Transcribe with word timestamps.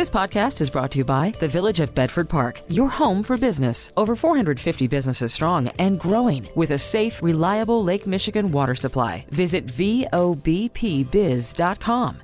This 0.00 0.08
podcast 0.08 0.62
is 0.62 0.70
brought 0.70 0.92
to 0.92 0.98
you 1.00 1.04
by 1.04 1.34
the 1.40 1.48
Village 1.48 1.78
of 1.78 1.94
Bedford 1.94 2.26
Park, 2.26 2.62
your 2.68 2.88
home 2.88 3.22
for 3.22 3.36
business. 3.36 3.92
Over 3.98 4.16
450 4.16 4.86
businesses 4.86 5.34
strong 5.34 5.68
and 5.78 6.00
growing 6.00 6.48
with 6.54 6.70
a 6.70 6.78
safe, 6.78 7.22
reliable 7.22 7.84
Lake 7.84 8.06
Michigan 8.06 8.50
water 8.50 8.74
supply. 8.74 9.26
Visit 9.28 9.66
VOBPBiz.com 9.66 10.70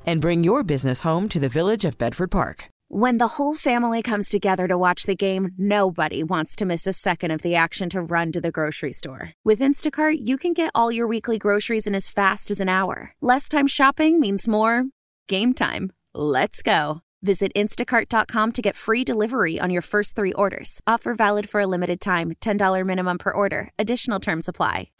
and 0.07 0.21
bring 0.23 0.43
your 0.43 0.63
business 0.63 1.03
home 1.03 1.29
to 1.29 1.39
the 1.39 1.51
Village 1.51 1.85
of 1.85 1.99
Bedford 1.99 2.31
Park. 2.31 2.65
When 2.89 3.19
the 3.19 3.29
whole 3.37 3.57
family 3.57 4.01
comes 4.01 4.31
together 4.31 4.67
to 4.69 4.79
watch 4.79 5.03
the 5.03 5.15
game, 5.15 5.51
nobody 5.59 6.23
wants 6.23 6.57
to 6.57 6.65
miss 6.65 6.87
a 6.87 6.95
second 6.95 7.31
of 7.31 7.43
the 7.43 7.57
action 7.57 7.91
to 7.91 8.01
run 8.01 8.33
to 8.33 8.41
the 8.41 8.51
grocery 8.51 8.95
store. 8.95 9.35
With 9.45 9.61
Instacart, 9.61 10.17
you 10.19 10.39
can 10.39 10.55
get 10.55 10.71
all 10.75 10.91
your 10.91 11.07
weekly 11.07 11.39
groceries 11.39 11.87
in 11.87 11.95
as 11.95 12.09
fast 12.09 12.51
as 12.51 12.59
an 12.59 12.71
hour. 12.71 13.13
Less 13.21 13.51
time 13.51 13.67
shopping 13.67 14.19
means 14.19 14.49
more 14.49 14.87
game 15.29 15.53
time. 15.53 15.93
Let's 16.15 16.63
go. 16.63 17.03
Visit 17.23 17.53
instacart.com 17.57 18.53
to 18.53 18.63
get 18.63 18.77
free 18.77 19.03
delivery 19.03 19.59
on 19.59 19.71
your 19.71 19.83
first 19.83 20.15
three 20.15 20.33
orders. 20.33 20.81
Offer 20.87 21.15
valid 21.15 21.49
for 21.49 21.61
a 21.61 21.67
limited 21.67 22.01
time 22.01 22.33
$10 22.41 22.87
minimum 22.87 23.19
per 23.19 23.31
order. 23.31 23.71
Additional 23.79 24.21
terms 24.21 24.49
apply. 24.49 24.91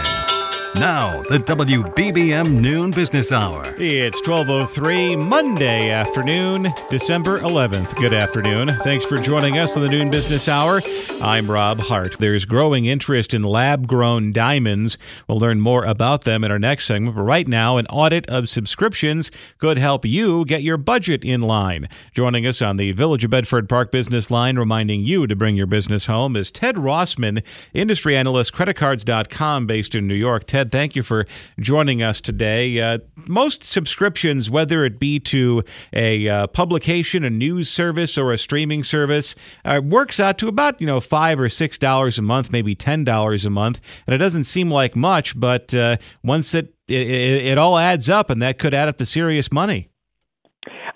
Now, 0.75 1.23
the 1.23 1.39
WBBM 1.39 2.61
Noon 2.61 2.91
Business 2.91 3.33
Hour. 3.33 3.75
It's 3.79 4.21
12:03 4.21 5.17
Monday 5.17 5.91
afternoon, 5.91 6.75
December 6.91 7.39
11th. 7.41 7.95
Good 7.97 8.13
afternoon. 8.13 8.77
Thanks 8.83 9.07
for 9.07 9.17
joining 9.17 9.57
us 9.57 9.75
on 9.77 9.83
the 9.83 9.89
Noon 9.89 10.11
Business 10.11 10.49
Hour. 10.49 10.83
I'm 11.23 11.51
Rob 11.51 11.81
Hart. 11.81 12.17
There's 12.19 12.45
growing 12.45 12.85
interest 12.85 13.33
in 13.33 13.43
lab-grown 13.43 14.33
diamonds. 14.33 14.99
We'll 15.27 15.39
learn 15.39 15.61
more 15.61 15.85
about 15.85 16.25
them 16.25 16.45
in 16.45 16.51
our 16.51 16.59
next 16.59 16.85
segment, 16.85 17.17
but 17.17 17.23
right 17.23 17.49
now, 17.49 17.79
an 17.79 17.87
audit 17.87 18.29
of 18.29 18.51
subscriptions 18.51 19.31
could 19.59 19.79
help 19.79 20.05
you 20.05 20.45
get 20.45 20.63
your 20.63 20.77
budget 20.77 21.25
in 21.25 21.41
line. 21.41 21.89
Joining 22.13 22.47
us 22.47 22.61
on 22.61 22.77
the 22.77 22.93
Village 22.93 23.25
of 23.25 23.31
Bedford 23.31 23.67
Park 23.69 23.91
business 23.91 24.31
line 24.31 24.59
reminding 24.59 25.03
you 25.05 25.27
to 25.27 25.35
bring 25.35 25.57
your 25.57 25.67
business 25.67 26.05
home 26.05 26.37
is 26.37 26.51
Ted 26.51 26.77
Rossman, 26.77 27.43
industry 27.73 28.15
analyst 28.15 28.53
creditcards.com 28.53 29.67
based 29.67 29.95
in 29.95 30.07
New 30.07 30.15
York. 30.15 30.47
Ted, 30.47 30.66
thank 30.71 30.97
you 30.97 31.03
for 31.03 31.27
joining 31.59 32.03
us 32.03 32.21
today. 32.21 32.81
Uh, 32.81 32.99
most 33.27 33.65
subscriptions, 33.65 34.51
whether 34.51 34.85
it 34.85 34.99
be 34.99 35.19
to 35.21 35.63
a 35.93 36.29
uh, 36.29 36.47
publication, 36.49 37.25
a 37.25 37.31
news 37.31 37.69
service, 37.69 38.17
or 38.17 38.33
a 38.33 38.39
streaming 38.39 38.85
service, 38.85 39.35
uh, 39.65 39.81
works 39.83 40.21
out 40.21 40.39
to 40.39 40.49
about 40.49 40.81
you 40.81 40.87
know 40.87 41.01
five 41.01 41.41
or 41.41 41.49
six 41.49 41.79
dollars 41.79 42.19
a 42.19 42.23
month, 42.23 42.53
maybe 42.53 42.75
ten 42.75 43.05
dollars 43.05 43.45
a 43.45 43.51
month, 43.51 43.81
and 44.07 44.15
it 44.15 44.19
doesn't 44.19 44.45
seem 44.45 44.71
like 44.71 44.97
much, 44.97 45.39
but 45.39 45.75
uh, 45.75 45.97
once 46.23 46.55
it, 46.55 46.75
it 46.89 47.07
it 47.07 47.59
all 47.59 47.79
adds 47.79 48.09
up, 48.09 48.31
and 48.31 48.41
that 48.43 48.59
could 48.59 48.75
add 48.75 48.89
up 48.89 48.99
to 48.99 49.07
serious 49.07 49.53
money. 49.53 49.89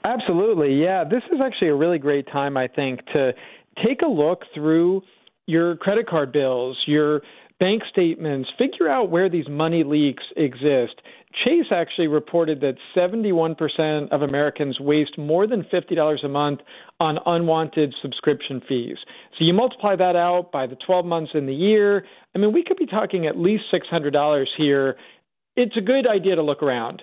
Absolutely, 0.05 0.81
yeah. 0.81 1.05
This 1.05 1.23
is 1.33 1.41
actually 1.45 1.69
a 1.69 1.75
really 1.75 1.99
great 1.99 2.27
time, 2.27 2.57
I 2.57 2.69
think, 2.69 3.05
to 3.13 3.33
take 3.85 4.03
a 4.03 4.09
look 4.09 4.43
through 4.55 5.03
your 5.47 5.77
credit 5.77 6.09
card 6.09 6.33
bills, 6.33 6.79
your 6.87 7.23
bank 7.61 7.83
statements, 7.91 8.49
figure 8.59 8.89
out 8.89 9.11
where 9.11 9.29
these 9.29 9.49
money 9.49 9.85
leaks 9.85 10.25
exist. 10.37 11.01
Chase 11.45 11.67
actually 11.71 12.09
reported 12.09 12.61
that 12.63 12.75
71% 12.97 14.09
of 14.11 14.23
Americans 14.23 14.81
waste 14.81 15.17
more 15.17 15.47
than 15.47 15.65
$50 15.73 16.25
a 16.25 16.29
month 16.29 16.61
on 16.99 17.19
unwanted 17.27 17.95
subscription 18.03 18.61
fees. 18.67 18.97
So 19.39 19.45
you 19.45 19.53
multiply 19.53 19.95
that 19.95 20.17
out 20.17 20.51
by 20.51 20.67
the 20.67 20.77
12 20.85 21.05
months 21.05 21.33
in 21.35 21.47
the 21.47 21.55
year. 21.55 22.05
I 22.35 22.39
mean, 22.39 22.53
we 22.53 22.65
could 22.65 22.79
be 22.79 22.87
talking 22.87 23.27
at 23.27 23.39
least 23.39 23.65
$600 23.73 24.45
here. 24.57 24.97
It's 25.55 25.77
a 25.77 25.83
good 25.83 26.07
idea 26.09 26.35
to 26.35 26.43
look 26.43 26.63
around. 26.63 27.03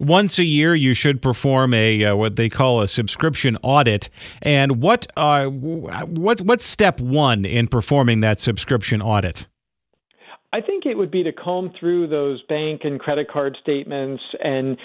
Once 0.00 0.40
a 0.40 0.44
year, 0.44 0.74
you 0.74 0.92
should 0.92 1.22
perform 1.22 1.72
a 1.72 2.04
uh, 2.04 2.16
what 2.16 2.34
they 2.34 2.48
call 2.48 2.82
a 2.82 2.88
subscription 2.88 3.56
audit. 3.62 4.10
And 4.42 4.82
what 4.82 5.06
uh, 5.16 5.46
what's 5.46 6.42
what's 6.42 6.64
step 6.64 7.00
one 7.00 7.44
in 7.44 7.68
performing 7.68 8.18
that 8.20 8.40
subscription 8.40 9.00
audit? 9.00 9.46
I 10.54 10.60
think 10.60 10.86
it 10.86 10.96
would 10.96 11.10
be 11.10 11.24
to 11.24 11.32
comb 11.32 11.72
through 11.80 12.06
those 12.06 12.40
bank 12.42 12.82
and 12.84 13.00
credit 13.00 13.28
card 13.28 13.56
statements 13.60 14.22
and 14.38 14.78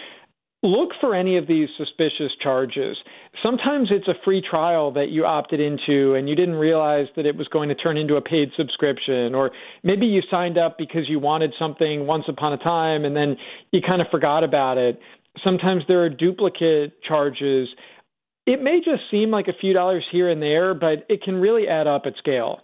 look 0.63 0.89
for 0.99 1.13
any 1.13 1.37
of 1.37 1.45
these 1.45 1.69
suspicious 1.77 2.31
charges. 2.41 2.97
Sometimes 3.43 3.89
it's 3.91 4.07
a 4.07 4.15
free 4.25 4.41
trial 4.41 4.91
that 4.93 5.09
you 5.09 5.25
opted 5.25 5.59
into 5.59 6.15
and 6.15 6.27
you 6.27 6.35
didn't 6.35 6.55
realize 6.55 7.05
that 7.15 7.27
it 7.27 7.35
was 7.35 7.47
going 7.49 7.69
to 7.69 7.75
turn 7.75 7.97
into 7.97 8.15
a 8.15 8.21
paid 8.21 8.49
subscription, 8.57 9.35
or 9.35 9.51
maybe 9.83 10.07
you 10.07 10.23
signed 10.31 10.57
up 10.57 10.75
because 10.79 11.07
you 11.07 11.19
wanted 11.19 11.53
something 11.59 12.07
once 12.07 12.23
upon 12.27 12.51
a 12.51 12.57
time 12.57 13.05
and 13.05 13.15
then 13.15 13.37
you 13.71 13.79
kind 13.79 14.01
of 14.01 14.07
forgot 14.09 14.43
about 14.43 14.79
it. 14.79 14.99
Sometimes 15.43 15.83
there 15.87 16.03
are 16.03 16.09
duplicate 16.09 16.99
charges. 17.03 17.69
It 18.47 18.63
may 18.63 18.79
just 18.83 19.03
seem 19.11 19.29
like 19.29 19.47
a 19.47 19.53
few 19.61 19.73
dollars 19.73 20.03
here 20.11 20.31
and 20.31 20.41
there, 20.41 20.73
but 20.73 21.05
it 21.09 21.21
can 21.21 21.35
really 21.35 21.67
add 21.67 21.85
up 21.85 22.07
at 22.07 22.13
scale. 22.17 22.61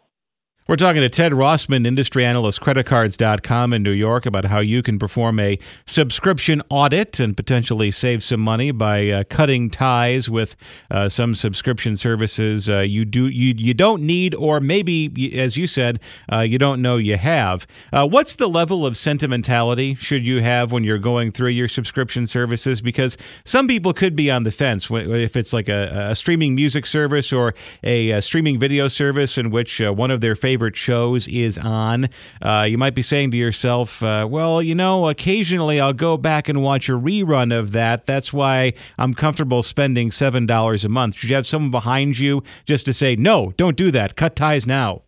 We're 0.68 0.78
talking 0.78 1.04
to 1.04 1.10
Ted 1.10 1.32
Rossman, 1.32 1.86
industry 1.86 2.26
analyst, 2.26 2.60
creditcards.com 2.60 3.72
in 3.72 3.84
New 3.84 3.92
York, 3.92 4.26
about 4.26 4.46
how 4.46 4.62
you 4.62 4.82
can 4.82 4.98
perform 4.98 5.40
a 5.40 5.60
subscription 5.86 6.64
audit 6.72 7.20
and 7.20 7.38
potentially 7.38 7.92
save 7.92 8.24
some 8.24 8.40
money 8.40 8.72
by 8.72 9.10
uh, 9.10 9.24
cutting 9.30 9.70
ties 9.70 10.28
with 10.28 10.56
uh, 10.90 11.08
some 11.08 11.36
subscription 11.36 11.96
services 11.96 12.68
uh, 12.68 12.80
you 12.80 13.06
do 13.06 13.28
you 13.28 13.54
you 13.56 13.76
don't 13.76 14.02
need, 14.02 14.34
or 14.34 14.60
maybe, 14.60 15.40
as 15.40 15.56
you 15.56 15.68
said, 15.68 16.00
uh, 16.34 16.40
you 16.40 16.58
don't 16.58 16.82
know 16.82 16.98
you 16.98 17.16
have. 17.16 17.68
Uh, 17.94 18.08
what's 18.08 18.34
the 18.34 18.50
level 18.50 18.88
of 18.88 18.98
sentimentality 18.98 19.94
should 19.94 20.26
you 20.26 20.42
have 20.42 20.72
when 20.72 20.84
you're 20.84 20.98
going 20.98 21.32
through 21.32 21.50
your 21.50 21.68
subscription 21.68 22.26
services? 22.26 22.82
Because 22.82 23.18
some 23.44 23.68
people 23.68 23.94
could 23.94 24.16
be 24.16 24.32
on 24.32 24.42
the 24.42 24.52
fence 24.52 24.90
if 24.90 25.36
it's 25.36 25.54
like 25.54 25.70
a, 25.70 26.08
a 26.10 26.16
streaming 26.16 26.56
music 26.56 26.88
service 26.88 27.32
or 27.32 27.54
a, 27.84 28.10
a, 28.10 28.22
streaming 28.24 28.58
video 28.58 28.88
service 28.88 29.38
in 29.38 29.52
which 29.52 29.80
uh, 29.80 29.94
one 29.94 30.10
of 30.10 30.22
their 30.22 30.34
favorite 30.34 30.55
favorite 30.56 30.78
shows 30.78 31.28
is 31.28 31.58
on. 31.58 32.08
Uh, 32.42 32.66
you 32.66 32.78
might 32.78 32.96
be 32.96 33.02
saying 33.02 33.30
to 33.30 33.36
yourself, 33.36 34.02
uh, 34.02 34.26
well, 34.30 34.62
you 34.62 34.74
know, 34.74 35.10
occasionally 35.10 35.82
I'll 35.82 35.92
go 35.92 36.16
back 36.16 36.48
and 36.48 36.64
watch 36.64 36.88
a 36.88 36.94
rerun 36.94 37.54
of 37.54 37.74
that. 37.74 38.06
That's 38.06 38.32
why 38.32 38.72
I'm 38.98 39.14
comfortable 39.14 39.64
spending 39.64 40.12
$7 40.12 40.86
a 40.86 40.90
month. 40.90 41.16
Should 41.16 41.30
you 41.30 41.36
have 41.36 41.46
someone 41.46 41.72
behind 41.72 42.20
you 42.20 42.42
just 42.64 42.86
to 42.86 42.94
say, 42.94 43.18
no, 43.18 43.52
don't 43.58 43.76
do 43.76 43.92
that? 43.92 44.16
Cut 44.16 44.38
ties 44.38 44.66
now. 44.66 45.02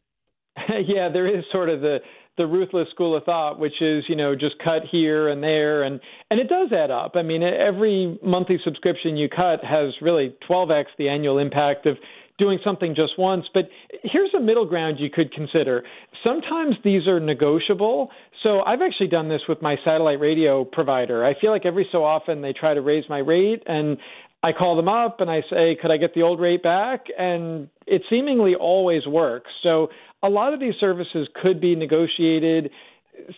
yeah, 0.86 1.08
there 1.08 1.34
is 1.34 1.46
sort 1.50 1.70
of 1.70 1.80
the 1.80 2.00
the 2.38 2.46
ruthless 2.46 2.88
school 2.92 3.18
of 3.18 3.24
thought, 3.24 3.58
which 3.58 3.82
is 3.82 4.04
you 4.08 4.16
know 4.16 4.36
just 4.36 4.56
cut 4.64 4.84
here 4.92 5.30
and 5.30 5.42
there, 5.42 5.82
and 5.84 6.00
and 6.30 6.40
it 6.40 6.48
does 6.48 6.72
add 6.72 6.92
up. 6.92 7.14
I 7.16 7.24
mean, 7.24 7.42
every 7.42 8.20
monthly 8.24 8.60
subscription 8.64 9.18
you 9.18 9.28
cut 9.28 9.64
has 9.64 9.94
really 10.02 10.36
12x 10.48 10.86
the 11.00 11.10
annual 11.10 11.40
impact 11.40 11.88
of 11.88 11.98
doing 12.38 12.60
something 12.64 12.96
just 12.96 13.14
once. 13.18 13.46
But 13.54 13.70
here's 14.04 14.34
a 14.36 14.40
middle 14.40 14.66
ground 14.66 14.98
you 15.00 15.10
could 15.10 15.32
consider. 15.32 15.84
Sometimes 16.24 16.76
these 16.84 17.08
are 17.08 17.20
negotiable. 17.20 18.10
So 18.44 18.62
I've 18.62 18.82
actually 18.82 19.08
done 19.08 19.30
this 19.30 19.42
with 19.50 19.62
my 19.62 19.76
satellite 19.84 20.20
radio 20.20 20.64
provider. 20.64 21.26
I 21.26 21.40
feel 21.40 21.52
like 21.52 21.66
every 21.66 21.88
so 21.92 22.04
often 22.04 22.42
they 22.42 22.54
try 22.54 22.74
to 22.74 22.82
raise 22.82 23.06
my 23.10 23.20
rate 23.20 23.64
and 23.66 23.98
I 24.44 24.52
call 24.54 24.76
them 24.76 24.88
up 24.88 25.20
and 25.20 25.30
I 25.32 25.42
say, 25.50 25.78
could 25.82 25.92
I 25.92 25.98
get 25.98 26.14
the 26.14 26.22
old 26.22 26.40
rate 26.40 26.62
back? 26.62 27.06
And 27.18 27.70
it 27.88 28.04
seemingly 28.10 28.54
always 28.56 29.06
works. 29.08 29.50
So 29.64 29.88
a 30.22 30.30
lot 30.30 30.54
of 30.54 30.60
these 30.60 30.76
services 30.80 31.28
could 31.42 31.60
be 31.60 31.76
negotiated. 31.76 32.70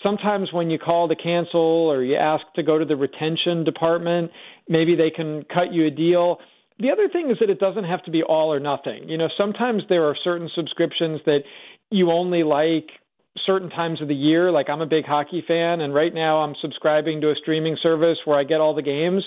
Sometimes 0.03 0.51
when 0.51 0.69
you 0.69 0.77
call 0.77 1.07
to 1.07 1.15
cancel 1.15 1.61
or 1.61 2.03
you 2.03 2.17
ask 2.17 2.43
to 2.55 2.63
go 2.63 2.77
to 2.77 2.83
the 2.83 2.97
retention 2.97 3.63
department, 3.63 4.31
maybe 4.67 4.95
they 4.95 5.09
can 5.09 5.45
cut 5.53 5.71
you 5.71 5.87
a 5.87 5.91
deal 5.91 6.39
the 6.79 6.91
other 6.91 7.09
thing 7.09 7.29
is 7.29 7.37
that 7.39 7.49
it 7.49 7.59
doesn't 7.59 7.83
have 7.83 8.03
to 8.05 8.11
be 8.11 8.23
all 8.23 8.53
or 8.53 8.59
nothing. 8.59 9.09
You 9.09 9.17
know, 9.17 9.27
sometimes 9.37 9.83
there 9.89 10.05
are 10.05 10.15
certain 10.23 10.49
subscriptions 10.55 11.19
that 11.25 11.39
you 11.91 12.11
only 12.11 12.43
like 12.43 12.89
certain 13.45 13.69
times 13.69 14.01
of 14.01 14.07
the 14.07 14.15
year. 14.15 14.51
Like 14.51 14.69
I'm 14.69 14.81
a 14.81 14.85
big 14.85 15.05
hockey 15.05 15.43
fan, 15.45 15.81
and 15.81 15.93
right 15.93 16.13
now 16.13 16.37
I'm 16.37 16.55
subscribing 16.61 17.21
to 17.21 17.31
a 17.31 17.35
streaming 17.35 17.77
service 17.81 18.17
where 18.25 18.39
I 18.39 18.43
get 18.43 18.61
all 18.61 18.73
the 18.73 18.81
games. 18.81 19.23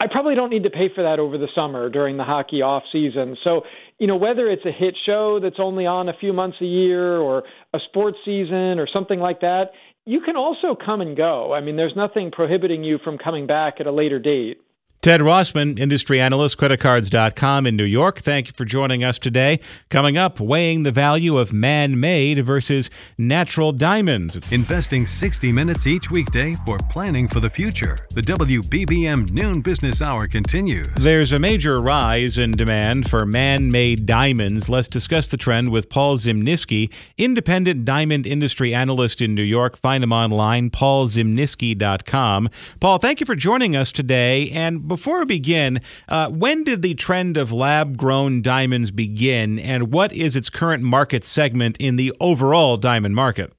I 0.00 0.06
probably 0.10 0.34
don't 0.34 0.50
need 0.50 0.64
to 0.64 0.70
pay 0.70 0.88
for 0.94 1.04
that 1.04 1.18
over 1.18 1.38
the 1.38 1.48
summer 1.54 1.88
during 1.88 2.16
the 2.16 2.24
hockey 2.24 2.62
off 2.62 2.82
season. 2.92 3.36
So, 3.44 3.62
you 3.98 4.06
know, 4.06 4.16
whether 4.16 4.48
it's 4.48 4.66
a 4.66 4.72
hit 4.72 4.96
show 5.06 5.38
that's 5.40 5.56
only 5.58 5.86
on 5.86 6.08
a 6.08 6.14
few 6.18 6.32
months 6.32 6.58
a 6.60 6.64
year 6.64 7.16
or 7.16 7.44
a 7.72 7.78
sports 7.88 8.18
season 8.24 8.78
or 8.78 8.88
something 8.92 9.20
like 9.20 9.40
that, 9.40 9.66
you 10.04 10.20
can 10.20 10.36
also 10.36 10.76
come 10.76 11.00
and 11.00 11.16
go. 11.16 11.54
I 11.54 11.60
mean, 11.60 11.76
there's 11.76 11.94
nothing 11.96 12.30
prohibiting 12.32 12.84
you 12.84 12.98
from 13.02 13.18
coming 13.18 13.46
back 13.46 13.74
at 13.80 13.86
a 13.86 13.92
later 13.92 14.18
date. 14.18 14.58
Ted 15.04 15.20
Rossman, 15.20 15.78
industry 15.78 16.18
analyst, 16.18 16.56
creditcards.com 16.56 17.66
in 17.66 17.76
New 17.76 17.84
York. 17.84 18.20
Thank 18.20 18.46
you 18.46 18.54
for 18.56 18.64
joining 18.64 19.04
us 19.04 19.18
today. 19.18 19.60
Coming 19.90 20.16
up, 20.16 20.40
weighing 20.40 20.82
the 20.82 20.92
value 20.92 21.36
of 21.36 21.52
man 21.52 22.00
made 22.00 22.42
versus 22.42 22.88
natural 23.18 23.72
diamonds. 23.72 24.50
Investing 24.50 25.04
60 25.04 25.52
minutes 25.52 25.86
each 25.86 26.10
weekday 26.10 26.54
for 26.64 26.78
planning 26.90 27.28
for 27.28 27.40
the 27.40 27.50
future. 27.50 27.98
The 28.14 28.22
WBBM 28.22 29.30
Noon 29.30 29.60
Business 29.60 30.00
Hour 30.00 30.26
continues. 30.26 30.88
There's 30.94 31.34
a 31.34 31.38
major 31.38 31.82
rise 31.82 32.38
in 32.38 32.52
demand 32.52 33.10
for 33.10 33.26
man 33.26 33.70
made 33.70 34.06
diamonds. 34.06 34.70
Let's 34.70 34.88
discuss 34.88 35.28
the 35.28 35.36
trend 35.36 35.70
with 35.70 35.90
Paul 35.90 36.16
Zimnisky, 36.16 36.90
independent 37.18 37.84
diamond 37.84 38.26
industry 38.26 38.72
analyst 38.72 39.20
in 39.20 39.34
New 39.34 39.42
York. 39.42 39.76
Find 39.76 40.02
him 40.02 40.14
online, 40.14 40.70
paulzimnisky.com. 40.70 42.48
Paul, 42.80 42.96
thank 42.96 43.20
you 43.20 43.26
for 43.26 43.36
joining 43.36 43.76
us 43.76 43.92
today. 43.92 44.48
And 44.48 44.93
before 44.94 45.18
we 45.18 45.24
begin, 45.24 45.80
uh, 46.08 46.28
when 46.30 46.62
did 46.62 46.80
the 46.80 46.94
trend 46.94 47.36
of 47.36 47.50
lab 47.50 47.96
grown 47.96 48.40
diamonds 48.40 48.92
begin, 48.92 49.58
and 49.58 49.92
what 49.92 50.12
is 50.12 50.36
its 50.36 50.48
current 50.48 50.84
market 50.84 51.24
segment 51.24 51.76
in 51.78 51.96
the 51.96 52.12
overall 52.20 52.76
diamond 52.76 53.16
market? 53.16 53.52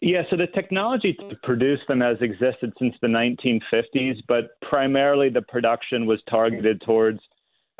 Yeah, 0.00 0.22
so 0.30 0.36
the 0.36 0.46
technology 0.46 1.14
to 1.14 1.36
produce 1.42 1.80
them 1.88 2.00
has 2.00 2.18
existed 2.20 2.72
since 2.78 2.94
the 3.02 3.08
1950s, 3.08 4.22
but 4.28 4.60
primarily 4.68 5.28
the 5.28 5.42
production 5.42 6.06
was 6.06 6.20
targeted 6.30 6.80
towards 6.82 7.18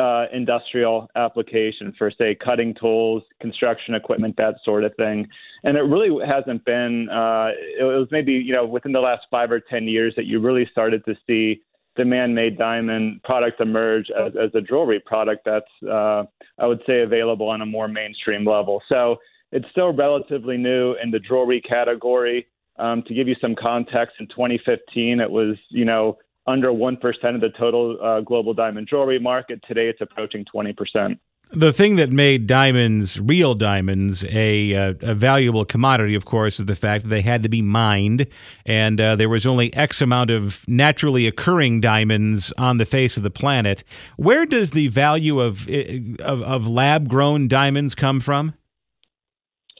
uh, 0.00 0.24
industrial 0.32 1.08
application 1.14 1.94
for, 1.96 2.10
say, 2.10 2.36
cutting 2.44 2.74
tools, 2.74 3.22
construction 3.40 3.94
equipment, 3.94 4.36
that 4.36 4.56
sort 4.64 4.82
of 4.82 4.92
thing. 4.96 5.28
And 5.62 5.76
it 5.76 5.82
really 5.82 6.10
hasn't 6.26 6.64
been, 6.64 7.08
uh, 7.08 7.50
it 7.78 7.84
was 7.84 8.08
maybe, 8.10 8.32
you 8.32 8.52
know, 8.52 8.66
within 8.66 8.90
the 8.90 9.00
last 9.00 9.22
five 9.30 9.52
or 9.52 9.60
10 9.60 9.86
years 9.86 10.12
that 10.16 10.26
you 10.26 10.40
really 10.40 10.68
started 10.72 11.04
to 11.04 11.14
see 11.24 11.60
the 11.96 12.04
man 12.04 12.34
made 12.34 12.58
diamond 12.58 13.22
product 13.22 13.60
emerge 13.60 14.06
as, 14.10 14.32
as 14.42 14.50
a 14.54 14.60
jewelry 14.60 15.00
product 15.00 15.42
that's, 15.44 15.66
uh, 15.88 16.24
I 16.58 16.66
would 16.66 16.80
say, 16.86 17.02
available 17.02 17.48
on 17.48 17.60
a 17.60 17.66
more 17.66 17.88
mainstream 17.88 18.46
level. 18.46 18.82
So 18.88 19.16
it's 19.50 19.66
still 19.70 19.92
relatively 19.92 20.56
new 20.56 20.94
in 21.02 21.10
the 21.10 21.18
jewelry 21.18 21.60
category. 21.60 22.46
Um, 22.78 23.02
to 23.06 23.14
give 23.14 23.28
you 23.28 23.36
some 23.40 23.54
context, 23.54 24.16
in 24.18 24.26
2015, 24.28 25.20
it 25.20 25.30
was, 25.30 25.56
you 25.68 25.84
know, 25.84 26.16
under 26.46 26.68
1% 26.68 26.96
of 27.34 27.40
the 27.40 27.50
total 27.58 27.98
uh, 28.02 28.20
global 28.20 28.54
diamond 28.54 28.88
jewelry 28.88 29.18
market. 29.18 29.60
Today, 29.68 29.88
it's 29.88 30.00
approaching 30.00 30.44
20%. 30.52 31.18
The 31.54 31.72
thing 31.72 31.96
that 31.96 32.10
made 32.10 32.46
diamonds, 32.46 33.20
real 33.20 33.54
diamonds, 33.54 34.24
a, 34.30 34.74
uh, 34.74 34.94
a 35.02 35.14
valuable 35.14 35.66
commodity, 35.66 36.14
of 36.14 36.24
course, 36.24 36.58
is 36.58 36.64
the 36.64 36.74
fact 36.74 37.04
that 37.04 37.10
they 37.10 37.20
had 37.20 37.42
to 37.42 37.50
be 37.50 37.60
mined, 37.60 38.26
and 38.64 38.98
uh, 38.98 39.16
there 39.16 39.28
was 39.28 39.44
only 39.44 39.72
X 39.74 40.00
amount 40.00 40.30
of 40.30 40.64
naturally 40.66 41.26
occurring 41.26 41.82
diamonds 41.82 42.54
on 42.56 42.78
the 42.78 42.86
face 42.86 43.18
of 43.18 43.22
the 43.22 43.30
planet. 43.30 43.84
Where 44.16 44.46
does 44.46 44.70
the 44.70 44.88
value 44.88 45.40
of 45.40 45.68
of, 45.68 46.42
of 46.42 46.66
lab 46.66 47.08
grown 47.08 47.48
diamonds 47.48 47.94
come 47.94 48.20
from? 48.20 48.54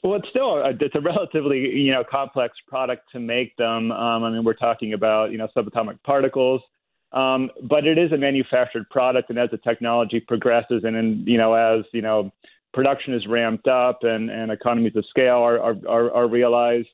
Well, 0.03 0.19
it's 0.19 0.29
still 0.29 0.57
a, 0.57 0.69
it's 0.79 0.93
a 0.93 1.01
relatively 1.01 1.57
you 1.59 1.91
know 1.91 2.03
complex 2.03 2.55
product 2.67 3.11
to 3.13 3.19
make 3.19 3.55
them. 3.57 3.91
Um, 3.91 4.23
I 4.23 4.29
mean, 4.29 4.43
we're 4.43 4.53
talking 4.53 4.93
about 4.93 5.31
you 5.31 5.39
know 5.39 5.47
subatomic 5.57 6.03
particles, 6.03 6.61
um, 7.13 7.49
but 7.61 7.85
it 7.85 7.97
is 7.97 8.11
a 8.11 8.17
manufactured 8.17 8.89
product, 8.89 9.29
and 9.29 9.39
as 9.39 9.49
the 9.51 9.57
technology 9.57 10.19
progresses, 10.19 10.83
and, 10.83 10.95
and 10.95 11.27
you 11.27 11.37
know 11.37 11.53
as 11.53 11.85
you 11.93 12.01
know 12.01 12.31
production 12.73 13.13
is 13.13 13.27
ramped 13.27 13.67
up 13.67 13.99
and, 14.01 14.29
and 14.29 14.51
economies 14.51 14.95
of 14.95 15.05
scale 15.09 15.37
are 15.37 15.59
are, 15.59 15.75
are, 15.87 16.11
are 16.11 16.27
realized, 16.27 16.87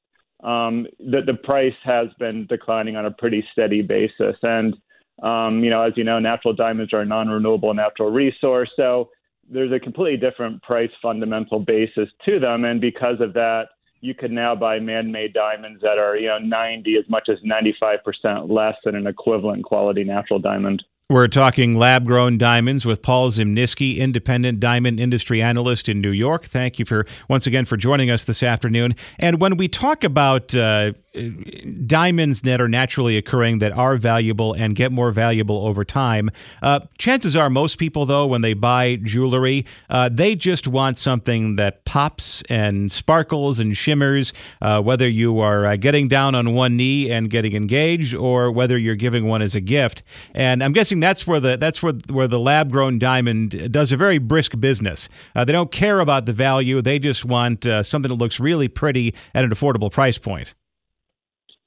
um, 0.44 0.86
the 1.00 1.22
the 1.26 1.34
price 1.34 1.74
has 1.84 2.08
been 2.20 2.46
declining 2.48 2.96
on 2.96 3.06
a 3.06 3.12
pretty 3.12 3.44
steady 3.52 3.82
basis. 3.82 4.36
And 4.44 4.76
um, 5.24 5.64
you 5.64 5.70
know, 5.70 5.82
as 5.82 5.94
you 5.96 6.04
know, 6.04 6.20
natural 6.20 6.54
diamonds 6.54 6.94
are 6.94 7.02
a 7.02 7.06
non-renewable 7.06 7.74
natural 7.74 8.12
resource, 8.12 8.70
so 8.76 9.10
there's 9.52 9.72
a 9.72 9.80
completely 9.80 10.18
different 10.18 10.62
price 10.62 10.92
fundamental 11.02 11.60
basis 11.60 12.10
to 12.26 12.40
them, 12.40 12.66
and 12.66 12.80
because 12.80 13.20
of 13.20 13.34
that, 13.34 13.70
you 14.02 14.14
can 14.14 14.34
now 14.34 14.56
buy 14.56 14.80
man-made 14.80 15.34
diamonds 15.34 15.82
that 15.82 15.98
are 15.98 16.16
you 16.16 16.28
know 16.28 16.40
90 16.40 16.96
as 16.98 17.10
much 17.10 17.30
as 17.30 17.38
95% 17.40 18.50
less 18.50 18.76
than 18.84 18.96
an 18.96 19.08
equivalent 19.08 19.64
quality 19.66 20.04
natural 20.04 20.40
diamond. 20.40 20.84
We're 21.12 21.28
talking 21.28 21.76
lab 21.76 22.06
grown 22.06 22.38
diamonds 22.38 22.86
with 22.86 23.02
Paul 23.02 23.32
Zimnisky, 23.32 23.98
independent 23.98 24.60
diamond 24.60 25.00
industry 25.00 25.42
analyst 25.42 25.90
in 25.90 26.02
New 26.02 26.12
York. 26.12 26.46
Thank 26.46 26.78
you 26.78 26.86
for 26.86 27.08
once 27.28 27.48
again 27.48 27.66
for 27.66 27.78
joining 27.78 28.12
us 28.12 28.26
this 28.26 28.44
afternoon. 28.44 28.96
And 29.18 29.42
when 29.42 29.58
we 29.58 29.68
talk 29.68 30.04
about 30.04 30.54
uh, 30.54 30.94
diamonds 31.86 32.42
that 32.42 32.62
are 32.62 32.68
naturally 32.68 33.18
occurring 33.18 33.60
that 33.60 33.72
are 33.72 33.98
valuable 33.98 34.54
and 34.54 34.76
get 34.76 34.92
more 34.92 35.12
valuable 35.12 35.66
over 35.66 35.84
time. 35.84 36.30
Uh, 36.62 36.82
chances 36.98 37.36
are, 37.36 37.50
most 37.50 37.78
people, 37.78 38.06
though, 38.06 38.28
when 38.28 38.42
they 38.42 38.54
buy 38.54 38.96
jewelry, 38.98 39.66
uh, 39.90 40.10
they 40.10 40.36
just 40.36 40.68
want 40.68 40.98
something 40.98 41.56
that 41.56 41.84
pops 41.86 42.44
and 42.50 42.92
sparkles 42.92 43.60
and 43.60 43.76
shimmers, 43.76 44.34
uh, 44.62 44.82
whether 44.82 45.10
you 45.10 45.40
are 45.40 45.66
uh, 45.66 45.76
getting 45.76 46.08
down 46.08 46.36
on 46.36 46.54
one 46.54 46.78
knee 46.78 47.10
and 47.10 47.30
getting 47.30 47.56
engaged 47.56 48.14
or 48.14 48.52
whether 48.52 48.78
you're 48.78 48.96
giving 48.96 49.26
one 49.26 49.42
as 49.42 49.56
a 49.56 49.62
gift. 49.62 50.04
And 50.34 50.64
I'm 50.64 50.74
guessing 50.74 51.00
that's 51.00 51.26
where 51.26 51.40
the 51.40 51.58
that's 51.58 51.82
where 51.82 51.94
where 52.10 52.28
the 52.28 52.40
lab 52.40 52.72
grown 52.72 53.00
diamond 53.00 53.72
does 53.72 53.92
a 53.92 53.98
very 53.98 54.20
brisk 54.20 54.60
business. 54.60 55.10
Uh, 55.36 55.44
they 55.44 55.52
don't 55.52 55.72
care 55.72 56.00
about 56.00 56.26
the 56.26 56.34
value; 56.34 56.82
they 56.82 57.00
just 57.00 57.26
want 57.26 57.66
uh, 57.66 57.82
something 57.82 58.10
that 58.10 58.16
looks 58.16 58.40
really 58.40 58.68
pretty 58.68 59.16
at 59.34 59.44
an 59.44 59.50
affordable 59.52 59.92
price 59.92 60.18
point. 60.18 60.54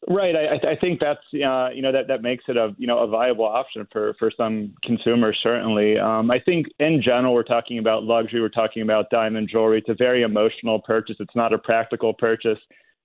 Right. 0.08 0.34
I, 0.34 0.72
I 0.72 0.76
think 0.80 0.98
that's 0.98 1.20
uh, 1.32 1.68
you 1.70 1.80
know 1.80 1.92
that 1.92 2.08
that 2.08 2.22
makes 2.22 2.44
it 2.48 2.56
a 2.56 2.74
you 2.76 2.88
know 2.88 2.98
a 2.98 3.06
viable 3.06 3.44
option 3.44 3.86
for 3.92 4.14
for 4.18 4.32
some 4.36 4.74
consumers 4.82 5.38
certainly. 5.40 5.96
Um, 5.96 6.28
I 6.28 6.40
think 6.40 6.66
in 6.80 7.00
general 7.00 7.32
we're 7.32 7.44
talking 7.44 7.78
about 7.78 8.02
luxury. 8.02 8.40
We're 8.40 8.48
talking 8.48 8.82
about 8.82 9.10
diamond 9.10 9.48
jewelry. 9.52 9.78
It's 9.78 9.88
a 9.88 9.94
very 9.94 10.22
emotional 10.22 10.80
purchase. 10.80 11.16
It's 11.20 11.36
not 11.36 11.52
a 11.52 11.58
practical 11.58 12.14
purchase. 12.14 12.58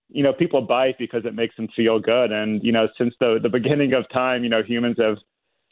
You 0.10 0.24
know, 0.24 0.34
people 0.34 0.62
buy 0.62 0.88
it 0.88 0.96
because 0.98 1.24
it 1.26 1.36
makes 1.36 1.56
them 1.56 1.68
feel 1.76 2.00
good. 2.00 2.32
And 2.32 2.64
you 2.64 2.72
know, 2.72 2.88
since 2.98 3.14
the 3.20 3.38
the 3.44 3.50
beginning 3.50 3.94
of 3.94 4.10
time, 4.12 4.44
you 4.44 4.50
know, 4.50 4.64
humans 4.64 4.98
have 4.98 5.18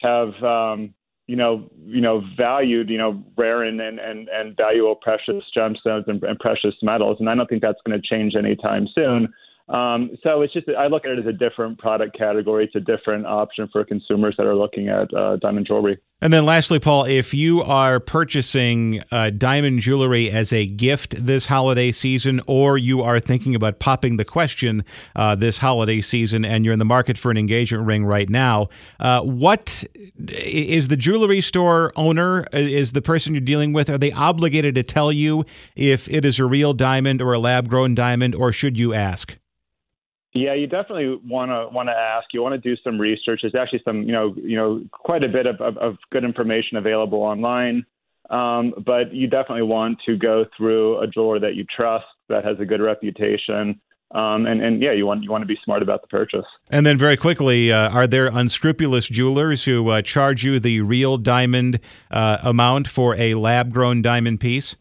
have 0.02 0.44
um, 0.44 0.94
you 1.26 1.34
know 1.34 1.68
you 1.84 2.00
know 2.00 2.22
valued 2.36 2.88
you 2.88 2.98
know 2.98 3.20
rare 3.36 3.64
and 3.64 3.80
and 3.80 3.98
and, 3.98 4.28
and 4.28 4.56
valuable 4.56 4.94
precious 4.94 5.42
gemstones 5.56 6.06
and, 6.06 6.22
and 6.22 6.38
precious 6.38 6.74
metals. 6.82 7.16
And 7.18 7.28
I 7.28 7.34
don't 7.34 7.48
think 7.48 7.62
that's 7.62 7.80
going 7.84 8.00
to 8.00 8.08
change 8.08 8.36
anytime 8.36 8.86
soon. 8.94 9.34
Um, 9.68 10.10
so 10.22 10.42
it's 10.42 10.52
just 10.52 10.68
I 10.68 10.86
look 10.86 11.04
at 11.04 11.12
it 11.12 11.18
as 11.18 11.26
a 11.26 11.32
different 11.32 11.78
product 11.78 12.16
category. 12.16 12.64
It's 12.64 12.76
a 12.76 12.80
different 12.80 13.26
option 13.26 13.68
for 13.72 13.84
consumers 13.84 14.36
that 14.38 14.46
are 14.46 14.54
looking 14.54 14.88
at 14.88 15.12
uh, 15.12 15.36
diamond 15.36 15.66
jewelry. 15.66 15.98
And 16.22 16.32
then 16.32 16.46
lastly, 16.46 16.78
Paul, 16.78 17.04
if 17.04 17.34
you 17.34 17.62
are 17.62 18.00
purchasing 18.00 19.02
uh, 19.10 19.30
diamond 19.30 19.80
jewelry 19.80 20.30
as 20.30 20.52
a 20.52 20.66
gift 20.66 21.26
this 21.26 21.46
holiday 21.46 21.92
season, 21.92 22.40
or 22.46 22.78
you 22.78 23.02
are 23.02 23.20
thinking 23.20 23.54
about 23.54 23.80
popping 23.80 24.16
the 24.16 24.24
question 24.24 24.84
uh, 25.16 25.34
this 25.34 25.58
holiday 25.58 26.00
season, 26.00 26.44
and 26.44 26.64
you're 26.64 26.72
in 26.72 26.78
the 26.78 26.86
market 26.86 27.18
for 27.18 27.30
an 27.30 27.36
engagement 27.36 27.86
ring 27.86 28.06
right 28.06 28.30
now, 28.30 28.68
uh, 29.00 29.20
what 29.20 29.84
is 30.28 30.88
the 30.88 30.96
jewelry 30.96 31.40
store 31.40 31.92
owner? 31.96 32.46
Is 32.52 32.92
the 32.92 33.02
person 33.02 33.34
you're 33.34 33.40
dealing 33.40 33.72
with? 33.72 33.90
Are 33.90 33.98
they 33.98 34.12
obligated 34.12 34.76
to 34.76 34.84
tell 34.84 35.10
you 35.10 35.44
if 35.74 36.08
it 36.08 36.24
is 36.24 36.38
a 36.38 36.46
real 36.46 36.72
diamond 36.72 37.20
or 37.20 37.32
a 37.32 37.38
lab 37.38 37.68
grown 37.68 37.96
diamond, 37.96 38.34
or 38.34 38.52
should 38.52 38.78
you 38.78 38.94
ask? 38.94 39.36
Yeah, 40.36 40.52
you 40.52 40.66
definitely 40.66 41.18
want 41.24 41.50
to 41.50 41.74
want 41.74 41.88
to 41.88 41.94
ask. 41.94 42.26
You 42.34 42.42
want 42.42 42.60
to 42.60 42.60
do 42.60 42.80
some 42.84 43.00
research. 43.00 43.40
There's 43.42 43.54
actually 43.54 43.80
some, 43.86 44.02
you 44.02 44.12
know, 44.12 44.34
you 44.36 44.56
know, 44.56 44.84
quite 44.92 45.24
a 45.24 45.28
bit 45.28 45.46
of, 45.46 45.60
of, 45.62 45.78
of 45.78 45.96
good 46.12 46.24
information 46.24 46.76
available 46.76 47.22
online. 47.22 47.86
Um, 48.28 48.74
but 48.84 49.14
you 49.14 49.28
definitely 49.28 49.62
want 49.62 49.98
to 50.04 50.16
go 50.18 50.44
through 50.54 51.00
a 51.00 51.06
jeweler 51.06 51.40
that 51.40 51.54
you 51.54 51.64
trust 51.64 52.04
that 52.28 52.44
has 52.44 52.58
a 52.60 52.66
good 52.66 52.82
reputation. 52.82 53.80
Um, 54.14 54.46
and, 54.46 54.62
and 54.62 54.82
yeah, 54.82 54.92
you 54.92 55.06
want 55.06 55.22
you 55.22 55.30
want 55.30 55.40
to 55.40 55.46
be 55.46 55.58
smart 55.64 55.82
about 55.82 56.02
the 56.02 56.08
purchase. 56.08 56.44
And 56.68 56.84
then 56.84 56.98
very 56.98 57.16
quickly, 57.16 57.72
uh, 57.72 57.88
are 57.88 58.06
there 58.06 58.26
unscrupulous 58.26 59.08
jewelers 59.08 59.64
who 59.64 59.88
uh, 59.88 60.02
charge 60.02 60.44
you 60.44 60.60
the 60.60 60.82
real 60.82 61.16
diamond 61.16 61.80
uh, 62.10 62.38
amount 62.42 62.88
for 62.88 63.16
a 63.16 63.34
lab 63.34 63.72
grown 63.72 64.02
diamond 64.02 64.40
piece? 64.40 64.76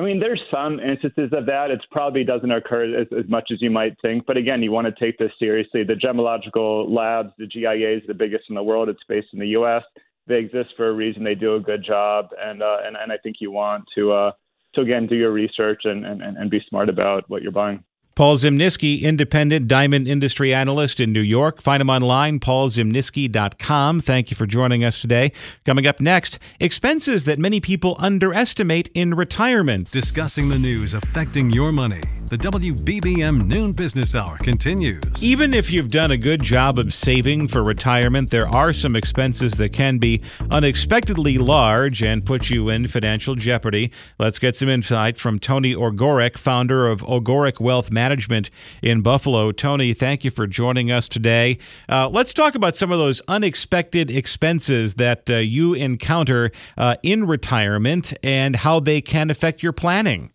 I 0.00 0.02
mean, 0.02 0.18
there's 0.18 0.40
some 0.50 0.80
instances 0.80 1.28
of 1.34 1.44
that. 1.44 1.70
It 1.70 1.84
probably 1.90 2.24
doesn't 2.24 2.50
occur 2.50 3.02
as, 3.02 3.06
as 3.12 3.28
much 3.28 3.50
as 3.52 3.60
you 3.60 3.70
might 3.70 4.00
think. 4.00 4.24
But 4.24 4.38
again, 4.38 4.62
you 4.62 4.72
want 4.72 4.86
to 4.86 5.04
take 5.04 5.18
this 5.18 5.30
seriously. 5.38 5.84
The 5.84 5.92
gemological 5.92 6.88
labs, 6.88 7.34
the 7.36 7.46
GIA 7.46 7.98
is 7.98 8.02
the 8.08 8.14
biggest 8.14 8.44
in 8.48 8.54
the 8.54 8.62
world. 8.62 8.88
It's 8.88 9.02
based 9.06 9.26
in 9.34 9.38
the 9.38 9.48
U.S. 9.48 9.82
They 10.26 10.36
exist 10.36 10.70
for 10.74 10.88
a 10.88 10.92
reason. 10.94 11.22
They 11.22 11.34
do 11.34 11.56
a 11.56 11.60
good 11.60 11.84
job, 11.84 12.28
and 12.42 12.62
uh, 12.62 12.78
and, 12.82 12.96
and 12.96 13.12
I 13.12 13.18
think 13.18 13.36
you 13.40 13.50
want 13.50 13.84
to 13.94 14.12
uh, 14.12 14.32
to 14.74 14.80
again 14.80 15.06
do 15.06 15.16
your 15.16 15.32
research 15.32 15.82
and, 15.84 16.06
and, 16.06 16.22
and 16.22 16.50
be 16.50 16.62
smart 16.66 16.88
about 16.88 17.28
what 17.28 17.42
you're 17.42 17.52
buying. 17.52 17.84
Paul 18.16 18.36
Zimnisky, 18.36 19.02
independent 19.02 19.68
diamond 19.68 20.08
industry 20.08 20.52
analyst 20.52 20.98
in 20.98 21.12
New 21.12 21.20
York. 21.20 21.62
Find 21.62 21.80
him 21.80 21.88
online, 21.88 22.40
paulzimnisky.com. 22.40 24.00
Thank 24.00 24.30
you 24.30 24.36
for 24.36 24.46
joining 24.46 24.84
us 24.84 25.00
today. 25.00 25.32
Coming 25.64 25.86
up 25.86 26.00
next, 26.00 26.38
expenses 26.58 27.24
that 27.24 27.38
many 27.38 27.60
people 27.60 27.96
underestimate 27.98 28.88
in 28.94 29.14
retirement. 29.14 29.90
Discussing 29.92 30.48
the 30.48 30.58
news 30.58 30.92
affecting 30.92 31.50
your 31.50 31.70
money. 31.70 32.00
The 32.26 32.38
WBBM 32.38 33.46
Noon 33.46 33.72
Business 33.72 34.14
Hour 34.14 34.36
continues. 34.38 35.02
Even 35.22 35.54
if 35.54 35.70
you've 35.70 35.90
done 35.90 36.10
a 36.10 36.18
good 36.18 36.42
job 36.42 36.78
of 36.78 36.92
saving 36.92 37.48
for 37.48 37.62
retirement, 37.62 38.30
there 38.30 38.48
are 38.48 38.72
some 38.72 38.96
expenses 38.96 39.54
that 39.54 39.72
can 39.72 39.98
be 39.98 40.20
unexpectedly 40.50 41.38
large 41.38 42.02
and 42.02 42.26
put 42.26 42.50
you 42.50 42.68
in 42.68 42.88
financial 42.88 43.34
jeopardy. 43.34 43.92
Let's 44.18 44.38
get 44.38 44.56
some 44.56 44.68
insight 44.68 45.18
from 45.18 45.38
Tony 45.38 45.74
Ogorek, 45.74 46.36
founder 46.36 46.88
of 46.88 47.02
Ogorek 47.02 47.60
Wealth 47.60 47.90
Management 47.90 47.99
Management 48.00 48.48
in 48.82 49.02
Buffalo. 49.02 49.52
Tony, 49.52 49.92
thank 49.92 50.24
you 50.24 50.30
for 50.30 50.46
joining 50.46 50.90
us 50.90 51.06
today. 51.06 51.58
Uh, 51.86 52.08
let's 52.08 52.32
talk 52.32 52.54
about 52.54 52.74
some 52.74 52.90
of 52.90 52.98
those 52.98 53.20
unexpected 53.28 54.10
expenses 54.10 54.94
that 54.94 55.28
uh, 55.28 55.36
you 55.36 55.74
encounter 55.74 56.50
uh, 56.78 56.96
in 57.02 57.26
retirement 57.26 58.14
and 58.22 58.56
how 58.56 58.80
they 58.80 59.00
can 59.02 59.28
affect 59.28 59.62
your 59.62 59.74
planning. 59.74 60.32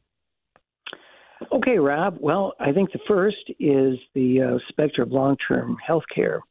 Okay, 1.52 1.78
Rob. 1.80 2.18
Well, 2.20 2.54
I 2.60 2.72
think 2.72 2.92
the 2.92 3.06
first 3.08 3.46
is 3.60 3.98
the 4.14 4.30
uh, 4.42 4.58
specter 4.70 5.02
of 5.02 5.12
long 5.12 5.36
term 5.48 5.78
health 5.88 6.08
care. 6.14 6.42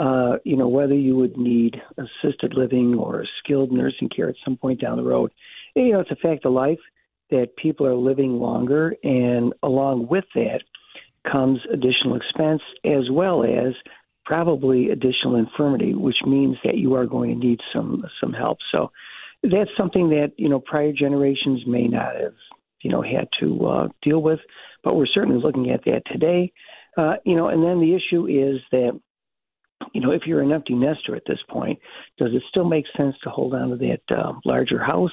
uh, 0.00 0.38
you 0.44 0.56
know, 0.56 0.68
whether 0.68 0.94
you 0.94 1.14
would 1.14 1.36
need 1.36 1.76
assisted 1.98 2.54
living 2.54 2.94
or 2.94 3.24
skilled 3.38 3.70
nursing 3.70 4.08
care 4.08 4.30
at 4.30 4.34
some 4.44 4.56
point 4.56 4.80
down 4.80 4.96
the 4.96 5.02
road. 5.02 5.30
You 5.76 5.92
know, 5.92 6.00
it's 6.00 6.10
a 6.10 6.16
fact 6.16 6.46
of 6.46 6.52
life 6.52 6.78
that 7.30 7.56
people 7.56 7.86
are 7.86 7.94
living 7.94 8.38
longer, 8.38 8.94
and 9.02 9.52
along 9.62 10.08
with 10.08 10.24
that 10.34 10.60
comes 11.30 11.60
additional 11.72 12.16
expense 12.16 12.62
as 12.84 13.10
well 13.10 13.44
as 13.44 13.74
probably 14.24 14.90
additional 14.90 15.36
infirmity, 15.36 15.94
which 15.94 16.16
means 16.26 16.56
that 16.64 16.76
you 16.76 16.94
are 16.94 17.06
going 17.06 17.30
to 17.30 17.46
need 17.46 17.58
some 17.72 18.04
some 18.20 18.32
help. 18.32 18.58
So 18.72 18.90
that's 19.42 19.70
something 19.76 20.10
that 20.10 20.32
you 20.36 20.48
know 20.48 20.60
prior 20.60 20.92
generations 20.92 21.62
may 21.66 21.86
not 21.86 22.14
have 22.14 22.34
you 22.82 22.90
know 22.90 23.02
had 23.02 23.28
to 23.40 23.66
uh, 23.66 23.88
deal 24.02 24.22
with, 24.22 24.40
but 24.84 24.94
we're 24.94 25.06
certainly 25.06 25.42
looking 25.42 25.70
at 25.70 25.84
that 25.84 26.02
today. 26.06 26.52
Uh, 26.96 27.14
you 27.24 27.36
know, 27.36 27.48
and 27.48 27.62
then 27.62 27.80
the 27.80 27.94
issue 27.94 28.26
is 28.26 28.60
that 28.72 28.98
you 29.92 30.00
know 30.00 30.12
if 30.12 30.22
you're 30.26 30.42
an 30.42 30.52
empty 30.52 30.74
nester 30.74 31.16
at 31.16 31.22
this 31.26 31.40
point, 31.48 31.78
does 32.18 32.30
it 32.32 32.42
still 32.48 32.68
make 32.68 32.84
sense 32.96 33.16
to 33.22 33.30
hold 33.30 33.54
on 33.54 33.70
to 33.70 33.76
that 33.76 34.16
uh, 34.16 34.32
larger 34.44 34.82
house? 34.82 35.12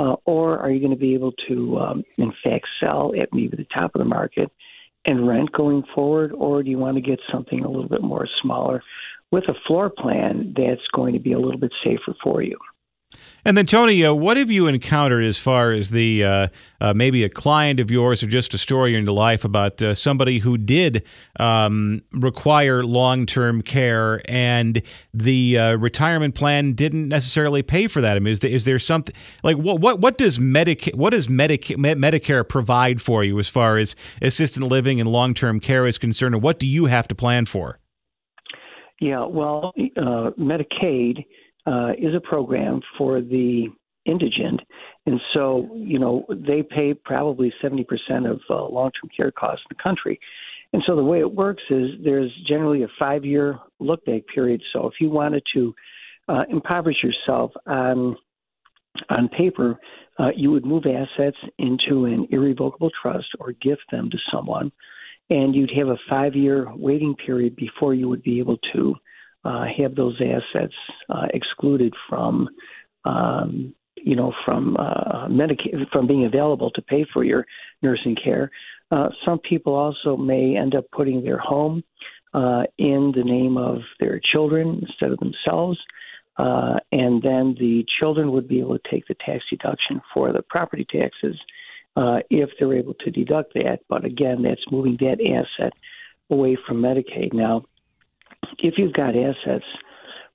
Uh, 0.00 0.16
or 0.24 0.58
are 0.58 0.70
you 0.70 0.80
going 0.80 0.92
to 0.92 0.96
be 0.96 1.12
able 1.12 1.32
to, 1.46 1.78
um, 1.78 2.02
in 2.16 2.32
fact, 2.42 2.66
sell 2.80 3.12
at 3.20 3.28
maybe 3.34 3.54
the 3.54 3.66
top 3.74 3.94
of 3.94 3.98
the 3.98 4.04
market 4.04 4.50
and 5.04 5.28
rent 5.28 5.52
going 5.52 5.82
forward, 5.94 6.32
or 6.32 6.62
do 6.62 6.70
you 6.70 6.78
want 6.78 6.96
to 6.96 7.02
get 7.02 7.18
something 7.30 7.62
a 7.62 7.68
little 7.68 7.88
bit 7.88 8.02
more 8.02 8.26
smaller 8.40 8.82
with 9.30 9.44
a 9.48 9.54
floor 9.66 9.90
plan 9.90 10.54
that's 10.56 10.86
going 10.94 11.12
to 11.12 11.20
be 11.20 11.32
a 11.32 11.38
little 11.38 11.60
bit 11.60 11.72
safer 11.84 12.14
for 12.22 12.40
you? 12.40 12.56
And 13.44 13.56
then, 13.56 13.64
Tony, 13.64 14.04
uh, 14.04 14.12
what 14.12 14.36
have 14.36 14.50
you 14.50 14.66
encountered 14.66 15.24
as 15.24 15.38
far 15.38 15.72
as 15.72 15.90
the 15.90 16.22
uh, 16.22 16.48
uh, 16.80 16.92
maybe 16.92 17.24
a 17.24 17.28
client 17.30 17.80
of 17.80 17.90
yours 17.90 18.22
or 18.22 18.26
just 18.26 18.52
a 18.52 18.58
story 18.58 18.94
in 18.94 19.04
your 19.04 19.14
life 19.14 19.44
about 19.44 19.80
uh, 19.80 19.94
somebody 19.94 20.38
who 20.38 20.58
did 20.58 21.04
um, 21.38 22.02
require 22.12 22.82
long 22.82 23.24
term 23.24 23.62
care 23.62 24.20
and 24.28 24.82
the 25.14 25.58
uh, 25.58 25.76
retirement 25.76 26.34
plan 26.34 26.74
didn't 26.74 27.08
necessarily 27.08 27.62
pay 27.62 27.86
for 27.86 28.02
that? 28.02 28.16
I 28.16 28.20
mean, 28.20 28.32
is 28.32 28.40
there, 28.40 28.50
is 28.50 28.66
there 28.66 28.78
something 28.78 29.14
like 29.42 29.56
what 29.56 29.80
what 29.80 30.00
what 30.00 30.18
does 30.18 30.38
Medicaid 30.38 30.94
what 30.94 31.10
does 31.10 31.28
Medica- 31.28 31.74
Medicare 31.74 32.46
provide 32.46 33.00
for 33.00 33.24
you 33.24 33.38
as 33.38 33.48
far 33.48 33.78
as 33.78 33.96
assisted 34.20 34.62
living 34.62 35.00
and 35.00 35.10
long 35.10 35.32
term 35.32 35.60
care 35.60 35.86
is 35.86 35.96
concerned, 35.96 36.34
and 36.34 36.42
what 36.42 36.58
do 36.58 36.66
you 36.66 36.86
have 36.86 37.08
to 37.08 37.14
plan 37.14 37.46
for? 37.46 37.78
Yeah, 39.00 39.24
well, 39.24 39.72
uh, 39.96 40.30
Medicaid 40.38 41.24
uh, 41.66 41.90
is 41.98 42.14
a 42.14 42.20
program 42.20 42.80
for 42.96 43.20
the 43.20 43.68
indigent. 44.06 44.60
And 45.06 45.20
so, 45.34 45.68
you 45.74 45.98
know, 45.98 46.24
they 46.28 46.62
pay 46.62 46.94
probably 46.94 47.52
70% 47.62 47.84
of 48.30 48.40
uh, 48.48 48.64
long 48.66 48.90
term 48.92 49.10
care 49.14 49.30
costs 49.30 49.64
in 49.70 49.76
the 49.76 49.82
country. 49.82 50.18
And 50.72 50.82
so 50.86 50.94
the 50.94 51.04
way 51.04 51.20
it 51.20 51.32
works 51.32 51.62
is 51.70 51.90
there's 52.02 52.30
generally 52.46 52.82
a 52.82 52.88
five 52.98 53.24
year 53.24 53.58
look 53.78 54.04
back 54.04 54.22
period. 54.32 54.62
So 54.72 54.86
if 54.86 54.94
you 55.00 55.10
wanted 55.10 55.42
to 55.54 55.74
uh, 56.28 56.44
impoverish 56.48 57.02
yourself 57.02 57.50
on, 57.66 58.16
on 59.08 59.28
paper, 59.28 59.78
uh, 60.18 60.28
you 60.36 60.50
would 60.50 60.64
move 60.64 60.84
assets 60.86 61.36
into 61.58 62.04
an 62.04 62.28
irrevocable 62.30 62.90
trust 63.02 63.28
or 63.40 63.52
gift 63.52 63.82
them 63.90 64.10
to 64.10 64.18
someone. 64.32 64.70
And 65.28 65.54
you'd 65.54 65.72
have 65.76 65.88
a 65.88 65.98
five 66.08 66.34
year 66.34 66.72
waiting 66.74 67.14
period 67.14 67.56
before 67.56 67.94
you 67.94 68.08
would 68.08 68.22
be 68.22 68.38
able 68.38 68.58
to 68.72 68.94
uh, 69.44 69.64
have 69.76 69.94
those 69.94 70.20
assets 70.20 70.74
uh, 71.08 71.26
excluded 71.32 71.94
from, 72.08 72.48
um, 73.04 73.74
you 73.96 74.16
know, 74.16 74.32
from 74.44 74.76
uh, 74.76 75.28
Medicaid, 75.28 75.88
from 75.92 76.06
being 76.06 76.26
available 76.26 76.70
to 76.72 76.82
pay 76.82 77.06
for 77.12 77.24
your 77.24 77.46
nursing 77.82 78.16
care. 78.22 78.50
Uh, 78.90 79.08
some 79.24 79.38
people 79.38 79.74
also 79.74 80.16
may 80.16 80.56
end 80.56 80.74
up 80.74 80.84
putting 80.92 81.22
their 81.22 81.38
home 81.38 81.82
uh, 82.34 82.62
in 82.78 83.12
the 83.16 83.24
name 83.24 83.56
of 83.56 83.78
their 83.98 84.20
children 84.32 84.80
instead 84.86 85.12
of 85.12 85.18
themselves. 85.18 85.78
Uh, 86.36 86.78
and 86.92 87.22
then 87.22 87.54
the 87.58 87.84
children 87.98 88.32
would 88.32 88.48
be 88.48 88.60
able 88.60 88.78
to 88.78 88.90
take 88.90 89.06
the 89.06 89.16
tax 89.26 89.44
deduction 89.50 90.00
for 90.14 90.32
the 90.32 90.42
property 90.48 90.86
taxes 90.90 91.36
uh, 91.96 92.18
if 92.30 92.48
they're 92.58 92.74
able 92.74 92.94
to 92.94 93.10
deduct 93.10 93.52
that. 93.54 93.80
But 93.88 94.04
again, 94.04 94.42
that's 94.42 94.60
moving 94.70 94.96
that 95.00 95.18
asset 95.20 95.72
away 96.30 96.56
from 96.66 96.80
Medicaid. 96.80 97.32
Now, 97.32 97.64
if 98.58 98.74
you've 98.76 98.92
got 98.92 99.14
assets 99.16 99.64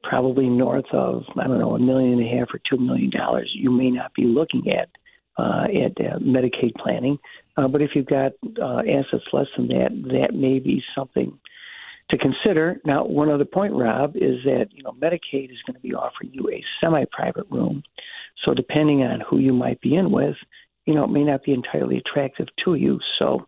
probably 0.04 0.48
north 0.48 0.86
of 0.94 1.24
I 1.40 1.48
don't 1.48 1.60
know 1.60 1.76
a 1.76 1.80
million 1.80 2.20
and 2.20 2.28
a 2.28 2.38
half 2.40 2.48
or 2.54 2.60
two 2.70 2.78
million 2.78 3.10
dollars, 3.10 3.52
you 3.56 3.72
may 3.72 3.90
not 3.90 4.14
be 4.14 4.24
looking 4.24 4.64
at 4.70 4.90
uh, 5.38 5.66
at 5.66 5.92
uh, 6.00 6.20
Medicaid 6.20 6.74
planning. 6.78 7.18
Uh, 7.58 7.68
but 7.68 7.82
if 7.82 7.92
you've 7.96 8.06
got 8.06 8.32
uh, 8.62 8.80
assets 8.80 9.26
less 9.34 9.48
than 9.58 9.68
that, 9.68 9.90
that 10.12 10.36
may 10.36 10.60
be 10.60 10.82
something 10.96 11.38
to 12.10 12.18
consider. 12.18 12.80
Now, 12.86 13.06
one 13.06 13.30
other 13.30 13.46
point, 13.46 13.74
Rob, 13.74 14.16
is 14.16 14.44
that 14.46 14.68
you 14.72 14.84
know 14.84 14.92
Medicaid 14.92 15.52
is 15.52 15.62
going 15.66 15.76
to 15.76 15.82
be 15.82 15.94
offering 15.94 16.32
you 16.32 16.50
a 16.50 16.64
semi-private 16.82 17.48
room. 17.50 17.84
So 18.46 18.54
depending 18.54 19.02
on 19.02 19.22
who 19.28 19.40
you 19.40 19.54
might 19.54 19.82
be 19.82 19.96
in 19.96 20.12
with, 20.12 20.36
you 20.86 20.94
know, 20.94 21.04
it 21.06 21.10
may 21.10 21.24
not 21.24 21.44
be 21.44 21.54
entirely 21.54 21.98
attractive 21.98 22.48
to 22.64 22.76
you. 22.76 23.00
So 23.18 23.48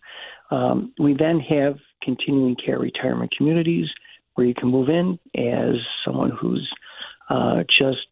um, 0.50 0.94
we 1.00 1.16
then 1.18 1.40
have 1.40 1.76
continuing 2.02 2.56
care 2.56 2.80
retirement 2.80 3.32
communities 3.38 3.88
where 4.38 4.46
you 4.46 4.54
can 4.54 4.70
move 4.70 4.88
in 4.88 5.18
as 5.36 5.76
someone 6.06 6.30
who's 6.30 6.70
uh, 7.28 7.64
just 7.80 8.06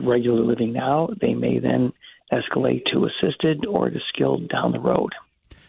regular 0.00 0.42
living 0.42 0.72
now. 0.72 1.08
They 1.20 1.34
may 1.34 1.60
then 1.60 1.92
escalate 2.32 2.82
to 2.92 3.06
assisted 3.06 3.64
or 3.64 3.88
to 3.88 3.98
skilled 4.12 4.48
down 4.48 4.72
the 4.72 4.80
road. 4.80 5.12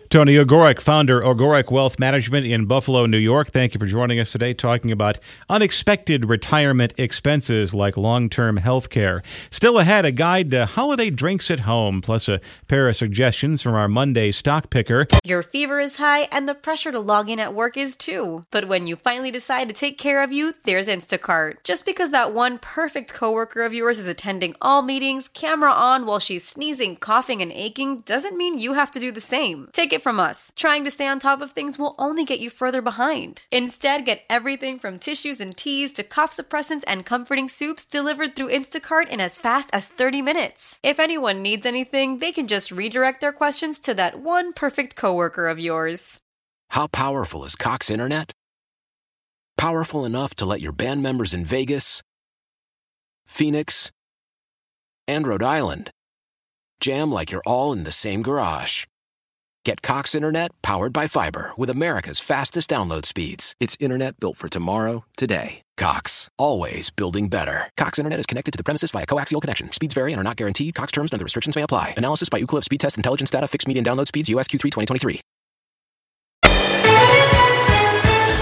Tony 0.09 0.33
Ogorek, 0.37 0.81
founder 0.81 1.21
Ogorek 1.21 1.69
Wealth 1.69 1.99
Management 1.99 2.47
in 2.47 2.65
Buffalo, 2.65 3.05
New 3.05 3.19
York. 3.19 3.51
Thank 3.51 3.75
you 3.75 3.79
for 3.79 3.85
joining 3.85 4.19
us 4.19 4.31
today, 4.31 4.55
talking 4.55 4.91
about 4.91 5.19
unexpected 5.51 6.27
retirement 6.27 6.95
expenses 6.97 7.75
like 7.75 7.95
long-term 7.95 8.57
health 8.57 8.89
care. 8.89 9.21
Still 9.51 9.77
ahead, 9.77 10.05
a 10.05 10.11
guide 10.11 10.49
to 10.49 10.65
holiday 10.65 11.11
drinks 11.11 11.51
at 11.51 11.59
home, 11.59 12.01
plus 12.01 12.27
a 12.27 12.41
pair 12.67 12.89
of 12.89 12.95
suggestions 12.95 13.61
from 13.61 13.75
our 13.75 13.87
Monday 13.87 14.31
stock 14.31 14.71
picker. 14.71 15.05
Your 15.23 15.43
fever 15.43 15.79
is 15.79 15.97
high, 15.97 16.21
and 16.31 16.49
the 16.49 16.55
pressure 16.55 16.91
to 16.91 16.99
log 16.99 17.29
in 17.29 17.39
at 17.39 17.53
work 17.53 17.77
is 17.77 17.95
too. 17.95 18.45
But 18.49 18.67
when 18.67 18.87
you 18.87 18.95
finally 18.95 19.29
decide 19.29 19.67
to 19.67 19.75
take 19.75 19.99
care 19.99 20.23
of 20.23 20.31
you, 20.31 20.55
there's 20.65 20.87
Instacart. 20.87 21.57
Just 21.63 21.85
because 21.85 22.09
that 22.09 22.33
one 22.33 22.57
perfect 22.57 23.13
coworker 23.13 23.61
of 23.61 23.75
yours 23.75 23.99
is 23.99 24.07
attending 24.07 24.55
all 24.59 24.81
meetings, 24.81 25.27
camera 25.27 25.71
on 25.71 26.07
while 26.07 26.17
she's 26.17 26.47
sneezing, 26.47 26.95
coughing, 26.97 27.43
and 27.43 27.51
aching, 27.51 27.99
doesn't 27.99 28.35
mean 28.35 28.57
you 28.57 28.73
have 28.73 28.89
to 28.89 28.99
do 28.99 29.11
the 29.11 29.21
same. 29.21 29.69
Take 29.71 29.93
it 29.93 29.98
it 29.99 30.03
from 30.03 30.19
us. 30.19 30.51
Trying 30.55 30.83
to 30.85 30.91
stay 30.91 31.07
on 31.07 31.19
top 31.19 31.41
of 31.41 31.51
things 31.51 31.77
will 31.77 31.95
only 31.99 32.23
get 32.23 32.39
you 32.39 32.49
further 32.49 32.81
behind. 32.81 33.45
Instead, 33.51 34.05
get 34.05 34.23
everything 34.29 34.79
from 34.79 34.97
tissues 34.97 35.41
and 35.41 35.55
teas 35.55 35.93
to 35.93 36.03
cough 36.03 36.31
suppressants 36.31 36.83
and 36.87 37.05
comforting 37.05 37.49
soups 37.49 37.85
delivered 37.85 38.35
through 38.35 38.49
Instacart 38.49 39.09
in 39.09 39.19
as 39.21 39.37
fast 39.37 39.69
as 39.73 39.89
30 39.89 40.21
minutes. 40.21 40.79
If 40.81 40.99
anyone 40.99 41.41
needs 41.41 41.65
anything, 41.65 42.19
they 42.19 42.31
can 42.31 42.47
just 42.47 42.71
redirect 42.71 43.21
their 43.21 43.33
questions 43.33 43.79
to 43.81 43.93
that 43.95 44.19
one 44.19 44.53
perfect 44.53 44.95
coworker 44.95 45.47
of 45.47 45.59
yours. 45.59 46.19
How 46.71 46.87
powerful 46.87 47.43
is 47.45 47.55
Cox 47.55 47.89
Internet? 47.89 48.31
Powerful 49.57 50.05
enough 50.05 50.33
to 50.35 50.45
let 50.45 50.61
your 50.61 50.71
band 50.71 51.03
members 51.03 51.33
in 51.33 51.43
Vegas, 51.43 52.01
Phoenix, 53.25 53.91
and 55.07 55.27
Rhode 55.27 55.43
Island 55.43 55.91
jam 56.79 57.11
like 57.11 57.31
you're 57.31 57.43
all 57.45 57.73
in 57.73 57.83
the 57.83 57.91
same 57.91 58.21
garage. 58.21 58.85
Get 59.69 59.83
Cox 59.83 60.15
Internet 60.15 60.49
powered 60.63 60.93
by 60.93 61.05
fiber 61.05 61.51
with 61.55 61.69
America's 61.69 62.19
fastest 62.19 62.71
download 62.71 63.05
speeds. 63.05 63.53
It's 63.59 63.77
internet 63.79 64.19
built 64.19 64.35
for 64.35 64.49
tomorrow, 64.49 65.05
today. 65.15 65.61
Cox, 65.77 66.27
always 66.39 66.89
building 66.89 67.27
better. 67.27 67.69
Cox 67.77 67.99
Internet 67.99 68.17
is 68.17 68.25
connected 68.25 68.49
to 68.49 68.57
the 68.57 68.63
premises 68.63 68.89
via 68.89 69.05
coaxial 69.05 69.39
connection. 69.39 69.71
Speeds 69.71 69.93
vary 69.93 70.11
and 70.11 70.19
are 70.19 70.23
not 70.23 70.37
guaranteed. 70.37 70.73
Cox 70.73 70.91
terms 70.91 71.11
and 71.11 71.19
other 71.19 71.23
restrictions 71.23 71.55
may 71.55 71.61
apply. 71.61 71.93
Analysis 71.97 72.29
by 72.29 72.41
Ookla 72.41 72.63
Speed 72.63 72.79
Test 72.79 72.97
Intelligence 72.97 73.29
Data. 73.29 73.47
Fixed 73.47 73.67
median 73.67 73.85
download 73.85 74.07
speeds. 74.07 74.27
US 74.29 74.47
Q3 74.47 74.71
2023. 74.71 75.21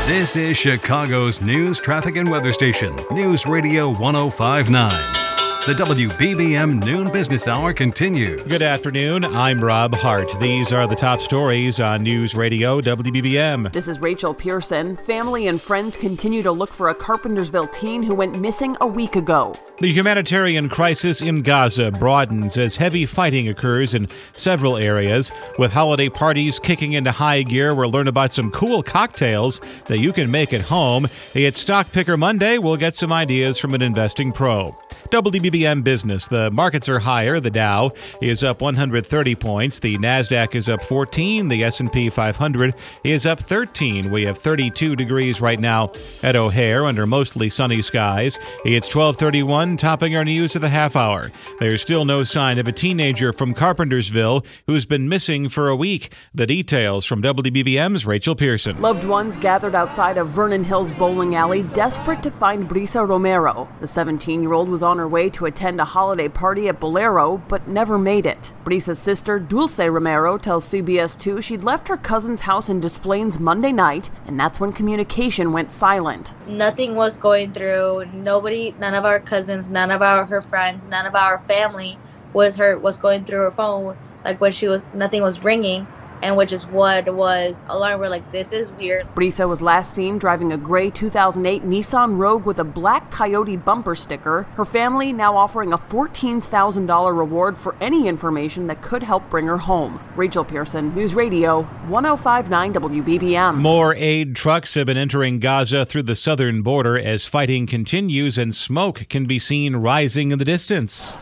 This 0.08 0.34
is 0.38 0.56
Chicago's 0.56 1.42
news, 1.42 1.82
traffic, 1.82 2.16
and 2.16 2.32
weather 2.32 2.54
station. 2.54 2.96
News 3.12 3.46
Radio 3.46 3.90
1059. 3.90 5.27
The 5.68 5.74
WBBM 5.74 6.82
Noon 6.86 7.12
Business 7.12 7.46
Hour 7.46 7.74
continues. 7.74 8.42
Good 8.44 8.62
afternoon. 8.62 9.26
I'm 9.26 9.62
Rob 9.62 9.94
Hart. 9.94 10.34
These 10.40 10.72
are 10.72 10.88
the 10.88 10.96
top 10.96 11.20
stories 11.20 11.82
on 11.82 12.04
News 12.04 12.36
Radio 12.36 12.80
WBBM. 12.80 13.74
This 13.74 13.90
is 13.90 14.00
Rachel 14.00 14.34
Pearson. 14.34 14.96
Family 14.96 15.50
and 15.50 15.62
friends 15.62 15.98
continue 15.98 16.42
to 16.42 16.54
look 16.54 16.72
for 16.72 16.88
a 16.88 16.96
Carpentersville 16.96 17.70
teen 17.74 18.02
who 18.02 18.16
went 18.16 18.40
missing 18.40 18.78
a 18.80 18.88
week 18.88 19.18
ago. 19.18 19.58
The 19.82 19.92
humanitarian 19.92 20.70
crisis 20.70 21.22
in 21.22 21.42
Gaza 21.42 21.92
broadens 21.92 22.58
as 22.58 22.78
heavy 22.78 23.06
fighting 23.06 23.50
occurs 23.50 23.94
in 23.94 24.08
several 24.32 24.78
areas. 24.78 25.34
With 25.60 25.74
holiday 25.74 26.08
parties 26.08 26.60
kicking 26.60 26.94
into 26.94 27.12
high 27.12 27.44
gear, 27.44 27.76
we'll 27.76 27.92
learn 27.92 28.08
about 28.08 28.32
some 28.32 28.52
cool 28.52 28.82
cocktails 28.82 29.60
that 29.88 30.00
you 30.00 30.14
can 30.14 30.32
make 30.32 30.54
at 30.54 30.62
home. 30.62 31.10
It's 31.34 31.60
Stock 31.60 31.92
Picker 31.92 32.16
Monday. 32.16 32.58
We'll 32.58 32.78
get 32.78 32.96
some 32.96 33.12
ideas 33.12 33.58
from 33.58 33.74
an 33.74 33.82
investing 33.82 34.32
pro. 34.32 34.74
WBBM 35.10 35.84
Business. 35.84 36.27
The 36.27 36.51
markets 36.51 36.89
are 36.89 37.00
higher. 37.00 37.39
The 37.39 37.50
Dow 37.50 37.94
is 38.22 38.44
up 38.44 38.62
130 38.62 39.36
points. 39.36 39.80
The 39.80 39.98
Nasdaq 39.98 40.56
is 40.56 40.70
up 40.70 40.84
14. 40.84 41.48
The 41.48 41.63
S&P 41.63 42.10
500 42.10 42.74
is 43.04 43.25
up 43.25 43.39
13. 43.42 44.12
We 44.12 44.24
have 44.24 44.38
32 44.38 44.96
degrees 44.96 45.39
right 45.42 45.60
now 45.60 45.92
at 46.24 46.36
O'Hare 46.36 46.86
under 46.86 47.06
mostly 47.06 47.50
sunny 47.50 47.82
skies. 47.82 48.38
It's 48.66 48.89
12:31, 48.89 49.77
topping 49.77 50.16
our 50.16 50.25
news 50.25 50.56
of 50.56 50.62
the 50.62 50.70
half 50.70 50.96
hour. 50.96 51.32
There's 51.60 51.82
still 51.82 52.06
no 52.06 52.24
sign 52.24 52.58
of 52.60 52.68
a 52.68 52.72
teenager 52.72 53.34
from 53.34 53.54
Carpentersville 53.54 54.46
who's 54.68 54.86
been 54.86 55.08
missing 55.10 55.50
for 55.50 55.70
a 55.70 55.75
week. 55.75 56.12
The 56.34 56.48
details 56.48 57.06
from 57.06 57.22
WBBM's 57.22 58.06
Rachel 58.06 58.36
Pearson. 58.36 58.82
Loved 58.82 59.04
ones 59.04 59.38
gathered 59.38 59.75
outside 59.75 60.18
of 60.18 60.30
Vernon 60.30 60.63
Hills 60.63 60.92
Bowling 60.92 61.36
Alley, 61.36 61.63
desperate 61.63 62.22
to 62.24 62.32
find 62.32 62.70
Brisa 62.70 63.08
Romero. 63.08 63.68
The 63.80 63.88
17-year-old 63.88 64.70
was 64.70 64.84
on 64.88 64.98
her 64.98 65.08
way 65.08 65.29
to 65.29 65.46
attend 65.46 65.79
a 65.79 65.86
holiday 65.86 66.27
party 66.27 66.67
at 66.67 66.79
Bolero, 66.79 67.38
but 67.48 67.67
never 67.67 68.00
made 68.00 68.25
it. 68.25 68.51
Brisa's 68.63 68.98
sister, 68.98 69.38
Dulce 69.38 69.77
Romero, 69.77 70.38
tells 70.38 70.67
CBS 70.67 71.20
2 71.20 71.41
she'd 71.41 71.63
left 71.63 71.89
her 71.89 71.98
cousin's 71.98 72.41
house 72.41 72.70
in 72.70 72.79
Des 72.79 73.00
Plaines 73.00 73.39
Monday 73.39 73.72
night, 73.72 74.10
and 74.25 74.39
that's 74.39 74.60
when 74.60 74.74
communication 74.74 75.51
went 75.51 75.72
silent. 75.72 76.34
Nothing 76.48 76.96
was 76.96 77.17
going 77.17 77.53
through. 77.53 78.06
Nobody, 78.13 78.74
none 78.79 78.96
of 78.96 79.06
our 79.06 79.20
cousins, 79.20 79.70
none 79.70 79.91
of 79.91 80.01
our 80.01 80.25
her 80.25 80.41
friends, 80.41 80.86
none 80.86 81.06
of 81.06 81.13
our 81.13 81.38
family 81.38 82.00
was 82.34 82.56
her 82.56 82.77
was 82.79 82.98
going 82.98 83.25
through 83.25 83.39
her 83.39 83.51
phone. 83.51 83.98
Like 84.24 84.41
when 84.41 84.51
she 84.51 84.67
was, 84.67 84.84
nothing 84.94 85.22
was 85.22 85.44
ringing 85.44 85.86
and 86.22 86.38
which 86.38 86.52
is 86.52 86.66
what 86.66 87.14
was 87.14 87.64
alarm. 87.68 88.00
We're 88.00 88.10
like, 88.10 88.32
this 88.32 88.52
is 88.52 88.72
weird. 88.72 89.08
Brisa 89.16 89.48
was 89.48 89.62
last 89.62 89.96
seen 89.96 90.18
driving 90.18 90.52
a 90.52 90.58
gray 90.58 90.90
2008 90.90 91.64
Nissan 91.64 92.18
Rogue 92.18 92.46
with 92.46 92.60
a 92.60 92.64
black 92.64 93.12
coyote 93.12 93.58
bumper 93.58 93.96
sticker. 93.96 94.44
Her 94.56 94.66
family 94.66 95.14
now 95.14 95.36
offering 95.36 95.74
a 95.74 95.78
$14,000 95.78 97.18
reward 97.18 97.58
for 97.58 97.76
any 97.82 98.08
information 98.08 98.68
that 98.68 98.82
could 98.82 99.04
help 99.04 99.30
bring 99.30 99.46
her 99.48 99.58
home. 99.58 100.00
Rachel 100.16 100.44
Pearson, 100.44 100.94
News 100.94 101.16
Radio, 101.16 101.64
1059 101.88 102.74
WBBM. 102.74 103.56
More 103.56 103.94
aid 103.96 104.36
trucks 104.36 104.76
have 104.76 104.86
been 104.86 104.98
entering 104.98 105.40
Gaza 105.40 105.86
through 105.86 106.04
the 106.04 106.16
southern 106.16 106.62
border 106.62 106.98
as 106.98 107.26
fighting 107.26 107.68
continues 107.68 108.38
and 108.38 108.54
smoke 108.56 109.08
can 109.10 109.26
be 109.26 109.40
seen 109.40 109.76
rising 109.76 110.32
in 110.32 110.40
the 110.40 110.46
distance. 110.46 111.14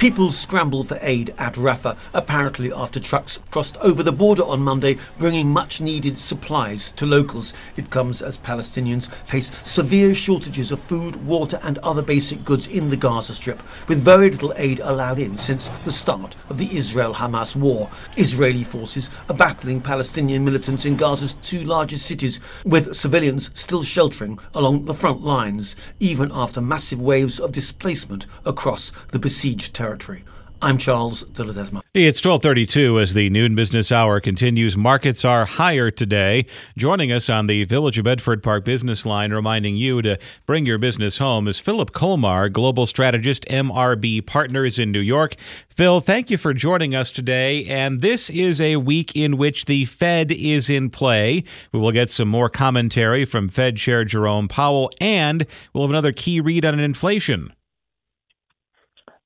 People 0.00 0.30
scramble 0.30 0.82
for 0.82 0.96
aid 1.02 1.34
at 1.36 1.56
Rafah, 1.56 1.94
apparently 2.14 2.72
after 2.72 2.98
trucks 2.98 3.38
crossed 3.50 3.76
over 3.82 4.02
the 4.02 4.10
border 4.10 4.42
on 4.44 4.62
Monday, 4.62 4.96
bringing 5.18 5.50
much 5.50 5.82
needed 5.82 6.16
supplies 6.16 6.90
to 6.92 7.04
locals. 7.04 7.52
It 7.76 7.90
comes 7.90 8.22
as 8.22 8.38
Palestinians 8.38 9.12
face 9.26 9.54
severe 9.62 10.14
shortages 10.14 10.72
of 10.72 10.80
food, 10.80 11.16
water, 11.26 11.58
and 11.62 11.76
other 11.80 12.00
basic 12.00 12.46
goods 12.46 12.66
in 12.66 12.88
the 12.88 12.96
Gaza 12.96 13.34
Strip, 13.34 13.62
with 13.88 14.02
very 14.02 14.30
little 14.30 14.54
aid 14.56 14.80
allowed 14.80 15.18
in 15.18 15.36
since 15.36 15.68
the 15.84 15.92
start 15.92 16.34
of 16.48 16.56
the 16.56 16.74
Israel 16.74 17.12
Hamas 17.12 17.54
war. 17.54 17.90
Israeli 18.16 18.64
forces 18.64 19.10
are 19.28 19.36
battling 19.36 19.82
Palestinian 19.82 20.42
militants 20.42 20.86
in 20.86 20.96
Gaza's 20.96 21.34
two 21.34 21.62
largest 21.64 22.06
cities, 22.06 22.40
with 22.64 22.96
civilians 22.96 23.50
still 23.52 23.82
sheltering 23.82 24.38
along 24.54 24.86
the 24.86 24.94
front 24.94 25.20
lines, 25.20 25.76
even 25.98 26.30
after 26.32 26.62
massive 26.62 27.02
waves 27.02 27.38
of 27.38 27.52
displacement 27.52 28.26
across 28.46 28.92
the 29.08 29.18
besieged 29.18 29.74
territory 29.74 29.89
territory. 29.90 30.24
I'm 30.62 30.76
Charles 30.76 31.22
de 31.22 31.42
Ledesma. 31.42 31.80
It's 31.94 32.22
1232 32.22 33.00
as 33.00 33.14
the 33.14 33.30
noon 33.30 33.54
business 33.54 33.90
hour 33.90 34.20
continues. 34.20 34.76
Markets 34.76 35.24
are 35.24 35.46
higher 35.46 35.90
today. 35.90 36.44
Joining 36.76 37.10
us 37.10 37.30
on 37.30 37.46
the 37.46 37.64
Village 37.64 37.98
of 37.98 38.04
Bedford 38.04 38.42
Park 38.42 38.66
business 38.66 39.06
line, 39.06 39.32
reminding 39.32 39.76
you 39.76 40.02
to 40.02 40.18
bring 40.44 40.66
your 40.66 40.76
business 40.76 41.16
home, 41.16 41.48
is 41.48 41.58
Philip 41.58 41.92
Colmar, 41.92 42.50
Global 42.50 42.84
Strategist, 42.84 43.46
MRB 43.46 44.26
Partners 44.26 44.78
in 44.78 44.92
New 44.92 45.00
York. 45.00 45.34
Phil, 45.66 46.02
thank 46.02 46.30
you 46.30 46.36
for 46.36 46.52
joining 46.52 46.94
us 46.94 47.10
today. 47.10 47.64
And 47.64 48.02
this 48.02 48.28
is 48.28 48.60
a 48.60 48.76
week 48.76 49.16
in 49.16 49.38
which 49.38 49.64
the 49.64 49.86
Fed 49.86 50.30
is 50.30 50.68
in 50.68 50.90
play. 50.90 51.42
We 51.72 51.80
will 51.80 51.92
get 51.92 52.10
some 52.10 52.28
more 52.28 52.50
commentary 52.50 53.24
from 53.24 53.48
Fed 53.48 53.78
Chair 53.78 54.04
Jerome 54.04 54.46
Powell, 54.46 54.90
and 55.00 55.46
we'll 55.72 55.84
have 55.84 55.90
another 55.90 56.12
key 56.12 56.38
read 56.42 56.66
on 56.66 56.78
inflation. 56.78 57.54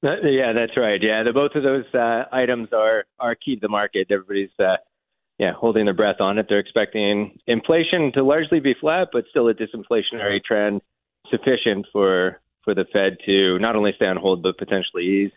Yeah, 0.05 0.53
that's 0.53 0.77
right. 0.77 1.01
Yeah, 1.03 1.23
the 1.23 1.33
both 1.33 1.53
of 1.55 1.63
those 1.63 1.87
uh, 1.95 2.25
items 2.31 2.69
are 2.73 3.05
are 3.19 3.35
key 3.35 3.55
to 3.55 3.61
the 3.61 3.69
market. 3.69 4.09
Everybody's 4.11 4.51
uh, 4.59 4.77
yeah 5.39 5.53
holding 5.55 5.87
their 5.87 5.95
breath 5.95 6.21
on 6.21 6.39
it. 6.39 6.47
They're 6.49 6.59
expecting 6.59 7.39
inflation 7.47 8.13
to 8.13 8.23
largely 8.23 8.61
be 8.61 8.75
flat, 8.79 9.09
but 9.13 9.25
still 9.31 9.49
a 9.49 9.55
disinflationary 9.55 10.43
trend 10.45 10.83
sufficient 11.31 11.87
for 11.91 12.41
for 12.65 12.75
the 12.75 12.85
Fed 12.93 13.17
to 13.25 13.59
not 13.59 13.77
only 13.77 13.93
stay 13.97 14.07
on 14.07 14.17
hold 14.17 14.43
but 14.43 14.59
potentially 14.59 15.05
ease 15.05 15.31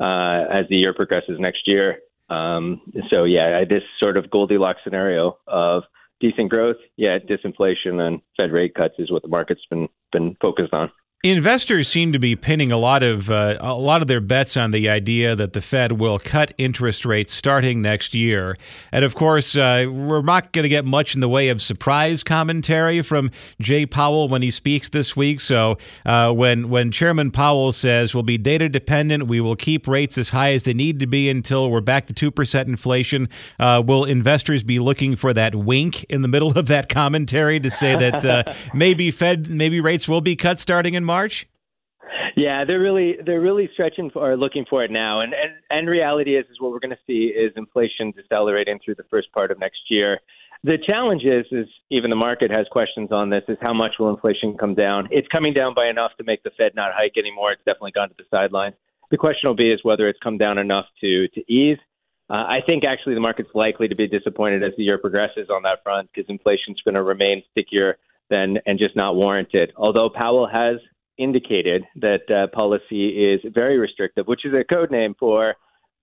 uh, 0.00 0.44
as 0.50 0.66
the 0.70 0.76
year 0.76 0.94
progresses 0.94 1.38
next 1.38 1.66
year. 1.66 1.98
Um, 2.30 2.80
so 3.10 3.24
yeah, 3.24 3.64
this 3.68 3.82
sort 4.00 4.16
of 4.16 4.30
Goldilocks 4.30 4.80
scenario 4.84 5.38
of 5.46 5.82
decent 6.20 6.48
growth, 6.48 6.76
yeah, 6.96 7.18
disinflation 7.18 8.00
and 8.00 8.20
Fed 8.38 8.52
rate 8.52 8.74
cuts 8.74 8.94
is 8.98 9.10
what 9.10 9.22
the 9.22 9.28
market's 9.28 9.66
been 9.68 9.88
been 10.12 10.34
focused 10.40 10.72
on. 10.72 10.90
Investors 11.24 11.88
seem 11.88 12.12
to 12.12 12.18
be 12.18 12.36
pinning 12.36 12.70
a 12.70 12.76
lot 12.76 13.02
of 13.02 13.30
uh, 13.30 13.56
a 13.58 13.72
lot 13.72 14.02
of 14.02 14.08
their 14.08 14.20
bets 14.20 14.58
on 14.58 14.72
the 14.72 14.90
idea 14.90 15.34
that 15.34 15.54
the 15.54 15.62
Fed 15.62 15.92
will 15.92 16.18
cut 16.18 16.52
interest 16.58 17.06
rates 17.06 17.32
starting 17.32 17.80
next 17.80 18.14
year, 18.14 18.58
and 18.92 19.06
of 19.06 19.14
course, 19.14 19.56
uh, 19.56 19.86
we're 19.90 20.20
not 20.20 20.52
going 20.52 20.64
to 20.64 20.68
get 20.68 20.84
much 20.84 21.14
in 21.14 21.22
the 21.22 21.28
way 21.28 21.48
of 21.48 21.62
surprise 21.62 22.22
commentary 22.22 23.00
from 23.00 23.30
Jay 23.58 23.86
Powell 23.86 24.28
when 24.28 24.42
he 24.42 24.50
speaks 24.50 24.90
this 24.90 25.16
week. 25.16 25.40
So, 25.40 25.78
uh, 26.04 26.30
when 26.30 26.68
when 26.68 26.92
Chairman 26.92 27.30
Powell 27.30 27.72
says 27.72 28.12
we'll 28.12 28.22
be 28.22 28.36
data 28.36 28.68
dependent, 28.68 29.26
we 29.26 29.40
will 29.40 29.56
keep 29.56 29.88
rates 29.88 30.18
as 30.18 30.28
high 30.28 30.52
as 30.52 30.64
they 30.64 30.74
need 30.74 31.00
to 31.00 31.06
be 31.06 31.30
until 31.30 31.70
we're 31.70 31.80
back 31.80 32.06
to 32.08 32.12
two 32.12 32.30
percent 32.30 32.68
inflation. 32.68 33.30
Uh, 33.58 33.82
will 33.82 34.04
investors 34.04 34.62
be 34.62 34.78
looking 34.78 35.16
for 35.16 35.32
that 35.32 35.54
wink 35.54 36.04
in 36.10 36.20
the 36.20 36.28
middle 36.28 36.58
of 36.58 36.66
that 36.66 36.90
commentary 36.90 37.58
to 37.60 37.70
say 37.70 37.96
that 37.96 38.26
uh, 38.26 38.44
maybe 38.74 39.10
Fed 39.10 39.48
maybe 39.48 39.80
rates 39.80 40.06
will 40.06 40.20
be 40.20 40.36
cut 40.36 40.60
starting 40.60 40.92
in 40.92 41.02
March? 41.02 41.13
March? 41.14 41.46
Yeah, 42.36 42.64
they're 42.64 42.80
really 42.80 43.16
they're 43.24 43.40
really 43.40 43.70
stretching 43.72 44.10
for 44.10 44.32
or 44.32 44.36
looking 44.36 44.64
for 44.68 44.84
it 44.84 44.90
now, 44.90 45.20
and 45.20 45.32
and 45.32 45.52
and 45.70 45.88
reality 45.88 46.36
is 46.36 46.44
is 46.50 46.60
what 46.60 46.72
we're 46.72 46.80
going 46.80 46.98
to 46.98 47.06
see 47.06 47.32
is 47.44 47.52
inflation 47.56 48.10
decelerating 48.10 48.80
through 48.84 48.96
the 48.96 49.08
first 49.10 49.30
part 49.32 49.50
of 49.52 49.58
next 49.60 49.82
year. 49.88 50.18
The 50.64 50.76
challenge 50.84 51.22
is 51.22 51.46
is 51.52 51.68
even 51.90 52.10
the 52.10 52.16
market 52.16 52.50
has 52.50 52.66
questions 52.72 53.12
on 53.12 53.30
this: 53.30 53.44
is 53.48 53.58
how 53.60 53.72
much 53.72 53.92
will 53.98 54.10
inflation 54.10 54.56
come 54.58 54.74
down? 54.74 55.08
It's 55.12 55.28
coming 55.28 55.54
down 55.54 55.74
by 55.74 55.86
enough 55.86 56.10
to 56.18 56.24
make 56.24 56.42
the 56.42 56.50
Fed 56.58 56.72
not 56.74 56.90
hike 56.92 57.16
anymore. 57.16 57.52
It's 57.52 57.64
definitely 57.64 57.92
gone 57.92 58.08
to 58.08 58.16
the 58.18 58.24
sidelines. 58.30 58.74
The 59.12 59.16
question 59.16 59.48
will 59.48 59.54
be 59.66 59.70
is 59.70 59.80
whether 59.84 60.08
it's 60.08 60.18
come 60.20 60.36
down 60.36 60.58
enough 60.58 60.86
to 61.00 61.28
to 61.28 61.40
ease. 61.52 61.78
Uh, 62.28 62.44
I 62.56 62.58
think 62.66 62.84
actually 62.84 63.14
the 63.14 63.26
market's 63.28 63.54
likely 63.54 63.86
to 63.86 63.94
be 63.94 64.08
disappointed 64.08 64.64
as 64.64 64.72
the 64.76 64.82
year 64.82 64.98
progresses 64.98 65.48
on 65.50 65.62
that 65.62 65.82
front 65.84 66.10
because 66.12 66.28
inflation's 66.28 66.80
going 66.82 66.96
to 66.96 67.02
remain 67.02 67.42
stickier 67.52 67.98
than 68.30 68.58
and 68.66 68.78
just 68.78 68.96
not 68.96 69.14
warranted. 69.14 69.72
Although 69.76 70.08
Powell 70.08 70.48
has 70.48 70.76
indicated 71.18 71.84
that 71.96 72.30
uh, 72.30 72.46
policy 72.54 73.32
is 73.32 73.40
very 73.52 73.78
restrictive, 73.78 74.26
which 74.26 74.44
is 74.44 74.52
a 74.54 74.64
code 74.64 74.90
name 74.90 75.14
for 75.18 75.54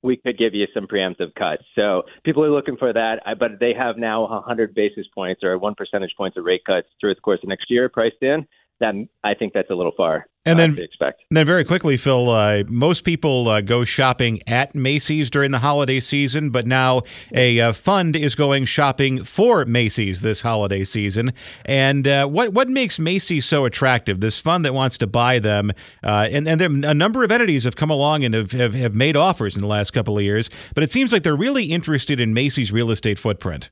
we 0.03 0.17
could 0.17 0.37
give 0.37 0.53
you 0.53 0.65
some 0.73 0.87
preemptive 0.87 1.33
cuts. 1.35 1.63
So 1.77 2.03
people 2.23 2.43
are 2.43 2.49
looking 2.49 2.77
for 2.77 2.91
that, 2.91 3.21
but 3.39 3.59
they 3.59 3.73
have 3.77 3.97
now 3.97 4.21
100 4.21 4.73
basis 4.73 5.05
points 5.13 5.43
or 5.43 5.57
one 5.57 5.75
percentage 5.75 6.13
points 6.17 6.37
of 6.37 6.43
rate 6.43 6.65
cuts 6.65 6.87
through 6.99 7.15
the 7.15 7.21
course 7.21 7.39
of 7.43 7.49
next 7.49 7.69
year 7.69 7.87
priced 7.87 8.21
in. 8.21 8.47
That 8.81 8.95
I 9.23 9.33
think 9.33 9.53
that's 9.53 9.69
a 9.69 9.75
little 9.75 9.93
far 9.95 10.27
and 10.45 10.57
then 10.57 10.77
expect. 10.79 11.23
And 11.29 11.37
then 11.37 11.45
very 11.45 11.63
quickly, 11.63 11.97
Phil, 11.97 12.29
uh, 12.29 12.63
most 12.67 13.03
people 13.03 13.47
uh, 13.47 13.61
go 13.61 13.83
shopping 13.83 14.39
at 14.47 14.73
Macy's 14.73 15.29
during 15.29 15.51
the 15.51 15.59
holiday 15.59 15.99
season, 15.99 16.49
but 16.49 16.65
now 16.65 17.03
a 17.33 17.59
uh, 17.59 17.73
fund 17.73 18.15
is 18.15 18.33
going 18.33 18.65
shopping 18.65 19.23
for 19.23 19.65
Macy's 19.65 20.21
this 20.21 20.41
holiday 20.41 20.83
season. 20.83 21.33
And 21.65 22.07
uh, 22.07 22.27
what 22.27 22.53
what 22.53 22.69
makes 22.69 22.97
Macy's 22.97 23.45
so 23.45 23.65
attractive? 23.65 24.19
This 24.19 24.39
fund 24.39 24.65
that 24.65 24.73
wants 24.73 24.97
to 24.99 25.07
buy 25.07 25.39
them, 25.39 25.71
uh, 26.03 26.27
and 26.31 26.47
and 26.47 26.59
there, 26.59 26.89
a 26.89 26.93
number 26.93 27.23
of 27.23 27.31
entities 27.31 27.63
have 27.65 27.75
come 27.75 27.91
along 27.91 28.23
and 28.23 28.33
have, 28.33 28.51
have 28.51 28.73
have 28.73 28.95
made 28.95 29.15
offers 29.15 29.55
in 29.55 29.61
the 29.61 29.67
last 29.67 29.91
couple 29.91 30.17
of 30.17 30.23
years. 30.23 30.49
But 30.73 30.83
it 30.83 30.91
seems 30.91 31.13
like 31.13 31.23
they're 31.23 31.35
really 31.35 31.65
interested 31.65 32.19
in 32.19 32.33
Macy's 32.33 32.71
real 32.71 32.89
estate 32.89 33.19
footprint. 33.19 33.69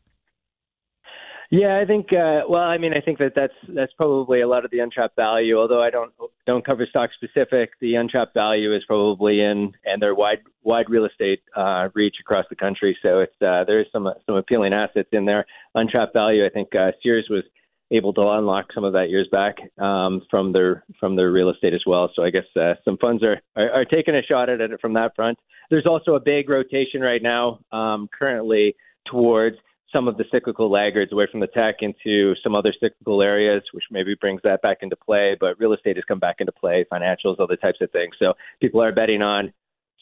Yeah, 1.51 1.79
I 1.81 1.85
think. 1.85 2.13
Uh, 2.13 2.41
well, 2.47 2.61
I 2.61 2.77
mean, 2.77 2.93
I 2.93 3.01
think 3.01 3.17
that 3.17 3.33
that's 3.35 3.53
that's 3.69 3.91
probably 3.93 4.41
a 4.41 4.47
lot 4.47 4.65
of 4.65 4.71
the 4.71 4.79
untrapped 4.79 5.15
value. 5.15 5.57
Although 5.57 5.81
I 5.81 5.89
don't 5.89 6.11
don't 6.45 6.63
cover 6.63 6.85
stock 6.87 7.09
specific, 7.15 7.71
the 7.81 7.95
untrapped 7.95 8.35
value 8.35 8.75
is 8.75 8.83
probably 8.85 9.41
in 9.41 9.71
and 9.83 9.99
their 9.99 10.13
wide 10.13 10.39
wide 10.61 10.89
real 10.89 11.05
estate 11.05 11.41
uh, 11.55 11.89
reach 11.95 12.17
across 12.21 12.45
the 12.51 12.55
country. 12.55 12.95
So 13.01 13.19
it's 13.21 13.41
uh, 13.41 13.63
there 13.65 13.79
is 13.79 13.87
some 13.91 14.07
some 14.27 14.35
appealing 14.35 14.73
assets 14.73 15.09
in 15.11 15.25
there. 15.25 15.47
Untrapped 15.73 16.13
value. 16.13 16.45
I 16.45 16.49
think 16.49 16.75
uh, 16.75 16.91
Sears 17.01 17.25
was 17.31 17.43
able 17.91 18.13
to 18.13 18.21
unlock 18.21 18.67
some 18.73 18.83
of 18.83 18.93
that 18.93 19.09
years 19.09 19.27
back 19.31 19.55
um, 19.79 20.21
from 20.29 20.53
their 20.53 20.83
from 20.99 21.15
their 21.15 21.31
real 21.31 21.49
estate 21.49 21.73
as 21.73 21.81
well. 21.87 22.11
So 22.15 22.23
I 22.23 22.29
guess 22.29 22.45
uh, 22.55 22.75
some 22.85 22.97
funds 22.97 23.23
are, 23.23 23.41
are, 23.55 23.71
are 23.71 23.85
taking 23.85 24.13
a 24.13 24.21
shot 24.21 24.49
at 24.49 24.61
it 24.61 24.79
from 24.79 24.93
that 24.93 25.15
front. 25.15 25.39
There's 25.71 25.87
also 25.87 26.13
a 26.13 26.19
big 26.19 26.47
rotation 26.47 27.01
right 27.01 27.21
now, 27.21 27.59
um, 27.71 28.07
currently 28.17 28.75
towards 29.05 29.57
some 29.91 30.07
of 30.07 30.17
the 30.17 30.25
cyclical 30.31 30.69
laggards 30.69 31.11
away 31.11 31.27
from 31.29 31.39
the 31.39 31.47
tech 31.47 31.77
into 31.81 32.35
some 32.43 32.55
other 32.55 32.73
cyclical 32.79 33.21
areas, 33.21 33.63
which 33.73 33.85
maybe 33.91 34.15
brings 34.15 34.41
that 34.43 34.61
back 34.61 34.77
into 34.81 34.95
play. 34.95 35.35
But 35.39 35.59
real 35.59 35.73
estate 35.73 35.97
has 35.97 36.05
come 36.05 36.19
back 36.19 36.37
into 36.39 36.51
play, 36.51 36.85
financials, 36.91 37.39
other 37.39 37.55
types 37.55 37.79
of 37.81 37.91
things. 37.91 38.15
So 38.19 38.33
people 38.61 38.81
are 38.81 38.91
betting 38.91 39.21
on 39.21 39.51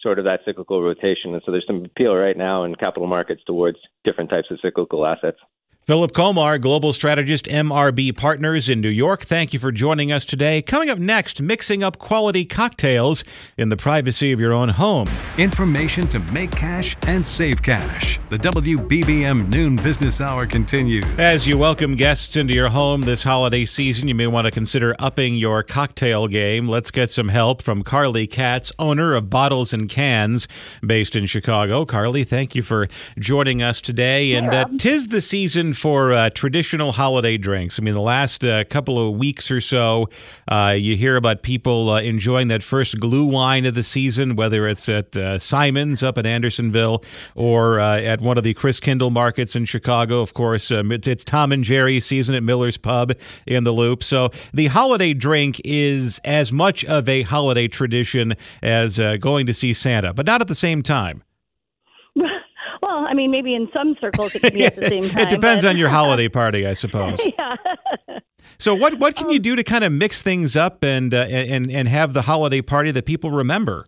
sort 0.02 0.20
of 0.20 0.26
that 0.26 0.42
cyclical 0.46 0.82
rotation. 0.82 1.34
And 1.34 1.42
so 1.46 1.52
there's 1.52 1.66
some 1.66 1.86
appeal 1.86 2.16
right 2.16 2.38
now 2.38 2.64
in 2.64 2.76
capital 2.76 3.08
markets 3.08 3.42
towards 3.46 3.78
different 4.04 4.30
types 4.30 4.48
of 4.52 4.60
cyclical 4.62 5.06
assets. 5.06 5.38
Philip 5.88 6.12
Colmar, 6.12 6.60
Global 6.60 6.92
Strategist, 6.92 7.46
MRB 7.46 8.14
Partners 8.14 8.68
in 8.68 8.82
New 8.82 8.90
York. 8.90 9.24
Thank 9.24 9.54
you 9.54 9.60
for 9.60 9.72
joining 9.72 10.12
us 10.12 10.26
today. 10.26 10.62
Coming 10.62 10.90
up 10.90 11.00
next, 11.00 11.42
mixing 11.42 11.82
up 11.82 11.98
quality 11.98 12.44
cocktails 12.44 13.24
in 13.56 13.70
the 13.70 13.78
privacy 13.78 14.34
of 14.34 14.40
your 14.42 14.52
own 14.52 14.68
home. 14.68 15.08
Information 15.38 16.06
to 16.10 16.20
make 16.34 16.52
cash 16.52 16.98
and 17.04 17.26
save 17.26 17.64
cash. 17.64 18.20
The 18.30 18.38
WBBM 18.38 19.48
Noon 19.48 19.78
Business 19.78 20.20
Hour 20.20 20.46
continues. 20.46 21.06
As 21.18 21.48
you 21.48 21.58
welcome 21.58 21.96
guests 21.96 22.36
into 22.36 22.54
your 22.54 22.68
home 22.68 23.04
this 23.04 23.24
holiday 23.24 23.64
season, 23.64 24.10
you 24.10 24.16
may 24.16 24.28
want 24.28 24.44
to 24.44 24.52
consider 24.52 24.94
upping 25.00 25.36
your 25.36 25.64
cocktail 25.64 26.28
game. 26.28 26.68
Let's 26.68 26.92
get 26.92 27.12
some 27.12 27.30
help 27.30 27.62
from 27.62 27.84
Carly 27.84 28.28
Katz, 28.28 28.74
owner 28.78 29.16
of 29.16 29.30
Bottles 29.30 29.72
and 29.72 29.88
Cans, 29.88 30.50
based 30.86 31.16
in 31.16 31.28
Chicago. 31.28 31.86
Carly, 31.86 32.26
thank 32.26 32.56
you 32.56 32.62
for 32.62 32.90
joining 33.18 33.62
us 33.62 33.80
today. 33.80 34.34
And 34.34 34.54
uh, 34.54 34.66
tis 34.78 35.08
the 35.08 35.22
season 35.22 35.76
for 35.78 36.12
uh, 36.12 36.30
traditional 36.32 36.92
holiday 36.92 37.38
drinks. 37.38 37.80
I 37.80 37.84
mean, 37.84 37.94
the 37.94 38.02
last 38.02 38.44
uh, 38.44 38.64
couple 38.66 39.00
of 39.00 39.16
weeks 39.16 39.52
or 39.52 39.62
so, 39.62 40.10
uh, 40.48 40.76
you 40.78 40.98
hear 40.98 41.16
about 41.16 41.44
people 41.44 41.90
uh, 41.90 42.02
enjoying 42.02 42.48
that 42.50 42.64
first 42.64 43.00
Glühwein 43.00 43.68
of 43.68 43.76
the 43.76 43.84
season, 43.84 44.36
whether 44.36 44.68
it's 44.68 44.90
at 44.90 45.16
uh, 45.16 45.38
Simon's 45.40 46.04
up 46.04 46.18
at 46.18 46.26
Andersonville 46.26 47.04
or 47.36 47.80
at 47.80 48.22
one 48.22 48.38
of 48.38 48.44
the 48.44 48.54
Christkindl 48.54 49.12
markets 49.12 49.56
in 49.56 49.66
Chicago. 49.66 50.22
Of 50.22 50.34
course, 50.34 50.72
um, 50.72 50.92
it's 50.92 51.24
Tom 51.24 51.52
and 51.52 51.64
Jerry 51.64 52.00
season 52.00 52.36
at 52.36 52.44
Miller's 52.44 52.78
Pub 52.78 53.14
in 53.46 53.64
the 53.64 53.72
Loop. 53.72 54.04
So 54.04 54.32
the 54.54 54.68
holiday 54.68 55.14
drink 55.14 55.62
is 55.64 56.20
as 56.26 56.52
much 56.52 56.84
of 56.86 57.08
a 57.08 57.22
holiday 57.22 57.68
tradition 57.68 58.36
as 58.62 59.00
going 59.20 59.46
to 59.46 59.54
see 59.54 59.74
Santa, 59.74 60.14
but 60.14 60.26
not 60.26 60.42
at 60.42 60.48
the 60.48 60.56
same 60.56 60.82
time. 60.82 61.24
Mean, 63.18 63.32
maybe 63.32 63.56
in 63.56 63.68
some 63.74 63.96
circles 64.00 64.36
it 64.36 64.44
could 64.44 64.54
be 64.54 64.64
at 64.64 64.76
the 64.76 64.88
same 64.88 65.10
time. 65.10 65.22
it 65.22 65.30
depends 65.30 65.64
but... 65.64 65.70
on 65.70 65.78
your 65.78 65.90
holiday 66.00 66.30
party, 66.30 66.68
I 66.68 66.74
suppose. 66.74 67.20
yeah. 67.38 67.56
so, 68.60 68.76
what 68.76 69.00
what 69.00 69.16
can 69.16 69.26
um, 69.26 69.32
you 69.32 69.40
do 69.40 69.56
to 69.56 69.64
kind 69.64 69.84
of 69.84 69.92
mix 69.92 70.22
things 70.22 70.56
up 70.56 70.84
and 70.84 71.14
uh, 71.14 71.26
and 71.30 71.72
and 71.72 71.88
have 71.88 72.14
the 72.14 72.22
holiday 72.22 72.62
party 72.62 72.92
that 72.92 73.06
people 73.06 73.32
remember? 73.32 73.88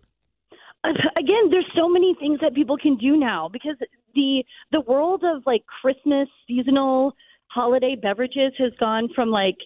Again, 0.82 1.50
there's 1.50 1.70
so 1.76 1.88
many 1.88 2.16
things 2.18 2.40
that 2.40 2.54
people 2.54 2.76
can 2.76 2.96
do 2.96 3.16
now 3.16 3.48
because 3.48 3.76
the 4.14 4.42
the 4.72 4.80
world 4.80 5.22
of 5.24 5.42
like 5.46 5.62
Christmas 5.80 6.28
seasonal 6.48 7.14
holiday 7.46 7.96
beverages 8.00 8.52
has 8.58 8.72
gone 8.80 9.08
from 9.14 9.30
like 9.30 9.56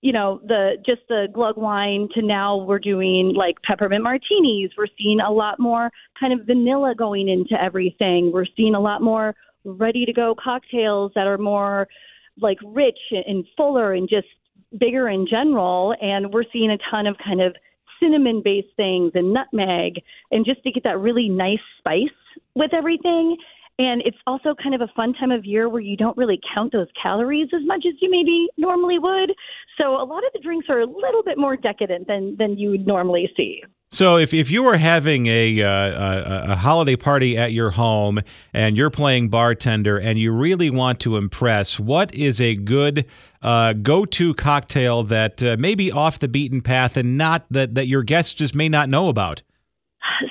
you 0.00 0.12
know 0.12 0.40
the 0.46 0.76
just 0.86 1.02
the 1.08 1.26
glug 1.32 1.56
wine 1.56 2.08
to 2.14 2.22
now 2.22 2.56
we're 2.56 2.78
doing 2.78 3.34
like 3.36 3.56
peppermint 3.62 4.02
martinis. 4.02 4.70
We're 4.76 4.86
seeing 4.96 5.20
a 5.20 5.32
lot 5.32 5.58
more 5.58 5.90
kind 6.18 6.32
of 6.32 6.46
vanilla 6.46 6.94
going 6.96 7.28
into 7.28 7.60
everything. 7.62 8.30
We're 8.32 8.46
seeing 8.56 8.74
a 8.74 8.80
lot 8.80 9.02
more 9.02 9.34
ready 9.64 10.04
to 10.04 10.12
go 10.12 10.34
cocktails 10.42 11.12
that 11.14 11.26
are 11.26 11.38
more 11.38 11.88
like 12.40 12.58
rich 12.64 12.98
and 13.10 13.44
fuller 13.56 13.92
and 13.92 14.08
just 14.08 14.28
bigger 14.78 15.08
in 15.08 15.26
general. 15.28 15.94
And 16.00 16.32
we're 16.32 16.44
seeing 16.52 16.70
a 16.70 16.78
ton 16.90 17.06
of 17.06 17.16
kind 17.24 17.40
of 17.40 17.56
cinnamon 18.00 18.42
based 18.44 18.68
things 18.76 19.12
and 19.14 19.32
nutmeg. 19.32 20.02
And 20.30 20.44
just 20.44 20.62
to 20.62 20.70
get 20.70 20.84
that 20.84 20.98
really 20.98 21.28
nice 21.28 21.58
spice 21.78 22.04
with 22.54 22.72
everything 22.72 23.36
and 23.78 24.02
it's 24.04 24.16
also 24.26 24.54
kind 24.60 24.74
of 24.74 24.80
a 24.80 24.88
fun 24.94 25.14
time 25.14 25.30
of 25.30 25.44
year 25.44 25.68
where 25.68 25.80
you 25.80 25.96
don't 25.96 26.16
really 26.16 26.40
count 26.54 26.72
those 26.72 26.88
calories 27.00 27.48
as 27.54 27.62
much 27.64 27.84
as 27.86 27.94
you 28.00 28.10
maybe 28.10 28.48
normally 28.56 28.98
would. 28.98 29.32
So 29.76 29.94
a 29.94 30.04
lot 30.04 30.24
of 30.24 30.32
the 30.32 30.40
drinks 30.42 30.66
are 30.68 30.80
a 30.80 30.86
little 30.86 31.22
bit 31.24 31.38
more 31.38 31.56
decadent 31.56 32.08
than 32.08 32.36
than 32.36 32.58
you 32.58 32.70
would 32.70 32.86
normally 32.86 33.30
see. 33.36 33.62
So 33.90 34.18
if, 34.18 34.34
if 34.34 34.50
you 34.50 34.62
were 34.62 34.76
having 34.76 35.26
a, 35.26 35.62
uh, 35.62 35.70
a, 35.70 36.52
a 36.52 36.56
holiday 36.56 36.94
party 36.94 37.38
at 37.38 37.52
your 37.52 37.70
home 37.70 38.20
and 38.52 38.76
you're 38.76 38.90
playing 38.90 39.30
bartender 39.30 39.98
and 39.98 40.18
you 40.18 40.30
really 40.30 40.68
want 40.68 41.00
to 41.00 41.16
impress, 41.16 41.80
what 41.80 42.14
is 42.14 42.38
a 42.38 42.54
good 42.54 43.06
uh, 43.40 43.72
go-to 43.72 44.34
cocktail 44.34 45.04
that 45.04 45.42
uh, 45.42 45.56
may 45.58 45.74
be 45.74 45.90
off 45.90 46.18
the 46.18 46.28
beaten 46.28 46.60
path 46.60 46.98
and 46.98 47.16
not 47.16 47.46
that, 47.50 47.76
that 47.76 47.86
your 47.86 48.02
guests 48.02 48.34
just 48.34 48.54
may 48.54 48.68
not 48.68 48.90
know 48.90 49.08
about? 49.08 49.40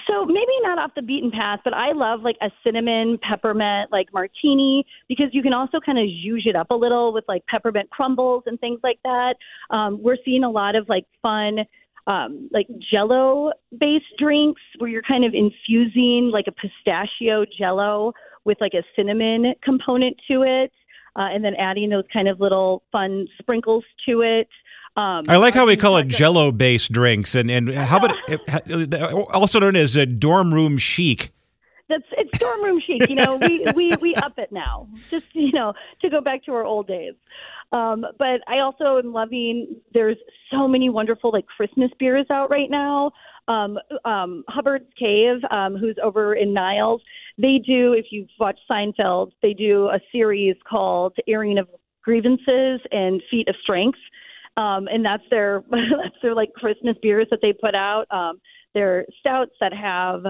So 0.06 0.26
maybe 0.26 0.47
not 0.62 0.80
off 0.80 0.91
the 0.96 1.02
beaten 1.02 1.32
path, 1.32 1.60
but 1.63 1.74
I 1.74 1.91
love 1.93 2.22
like 2.22 2.38
a 2.41 2.50
cinnamon 2.63 3.20
peppermint 3.22 3.91
like 3.91 4.08
martini 4.13 4.86
because 5.08 5.28
you 5.32 5.41
can 5.41 5.54
also 5.54 5.80
kind 5.84 5.98
of 5.98 6.06
zhuzh 6.06 6.46
it 6.46 6.56
up 6.56 6.72
a 6.72 6.76
little 6.76 7.13
with 7.13 7.26
like 7.28 7.46
peppermint 7.48 7.89
crumbles 7.89 8.43
and 8.46 8.60
things 8.60 8.80
like 8.84 9.00
that. 9.04 9.36
Um, 9.70 10.02
we're 10.02 10.17
seeing 10.24 10.43
a 10.43 10.50
lot 10.50 10.76
of 10.76 10.88
like 10.89 11.06
fun 11.22 11.60
um, 12.08 12.50
like 12.54 12.67
jello 12.91 13.52
based 13.78 14.06
drinks 14.17 14.62
where 14.78 14.89
you're 14.89 15.02
kind 15.02 15.26
of 15.26 15.34
infusing 15.34 16.32
like 16.32 16.46
a 16.48 16.54
pistachio 16.54 17.46
jello 17.58 18.13
with 18.46 18.58
like 18.62 18.74
a 18.74 18.84
cinnamon 18.96 19.54
component 19.63 20.15
to 20.30 20.43
it. 20.43 20.72
Uh, 21.17 21.34
and 21.34 21.43
then 21.43 21.56
adding 21.56 21.89
those 21.89 22.04
kind 22.13 22.28
of 22.28 22.39
little 22.39 22.84
fun 22.91 23.26
sprinkles 23.39 23.84
to 24.08 24.22
it. 24.22 24.48
Um, 24.98 25.26
I 25.28 25.38
like 25.38 25.54
how 25.54 25.68
we 25.68 25.78
call 25.78 25.98
it 25.98 26.08
Jello-based 26.08 26.92
drinks, 26.92 27.36
and 27.36 27.52
and 27.52 27.72
how 27.72 27.98
about 27.98 28.18
also 29.32 29.60
known 29.60 29.76
as 29.76 29.96
a 29.96 30.08
dorm 30.08 30.52
room 30.52 30.80
chic. 30.80 31.32
That's 31.88 32.04
it's 32.14 32.40
dorm 32.40 32.64
room 32.64 32.80
chic. 32.80 33.08
You 33.08 33.16
know, 33.16 33.38
we 33.38 33.64
we 33.76 33.96
we 34.02 34.16
up 34.16 34.40
it 34.40 34.52
now, 34.52 34.88
just 35.12 35.28
you 35.34 35.52
know, 35.52 35.74
to 36.02 36.10
go 36.10 36.20
back 36.20 36.44
to 36.46 36.54
our 36.54 36.66
old 36.66 36.88
days. 36.88 37.14
Um, 37.72 38.08
but 38.18 38.42
I 38.48 38.58
also 38.60 38.98
am 38.98 39.14
loving. 39.14 39.76
There's 39.94 40.18
so 40.52 40.68
many 40.68 40.90
wonderful 40.90 41.32
like 41.32 41.46
Christmas 41.46 41.92
beers 42.00 42.26
out 42.32 42.50
right 42.50 42.70
now. 42.70 43.12
Um, 43.48 43.78
um, 44.04 44.44
Hubbard's 44.50 44.92
Cave, 45.00 45.38
um, 45.52 45.78
who's 45.78 45.98
over 46.04 46.34
in 46.34 46.54
Niles, 46.54 47.02
they 47.38 47.60
do. 47.64 47.94
If 47.94 48.08
you've 48.10 48.30
watched 48.40 48.62
Seinfeld, 48.70 49.32
they 49.44 49.54
do 49.54 49.90
a 49.90 50.00
series 50.12 50.56
called 50.68 51.16
"Airing 51.28 51.60
of 51.60 51.68
Grievances" 52.04 52.82
and 52.92 53.22
"Feat 53.30 53.48
of 53.48 53.56
Strength." 53.62 54.00
Um, 54.58 54.88
and 54.91 55.06
that's 55.06 55.24
their 55.30 55.63
that's 55.72 56.15
their 56.22 56.36
like 56.36 56.52
Christmas 56.54 56.98
beers 57.02 57.28
that 57.32 57.39
they 57.41 57.54
put 57.54 57.76
out. 57.76 58.06
Um, 58.12 58.41
they're 58.74 59.06
stouts 59.20 59.52
that 59.62 59.74
have 59.74 60.24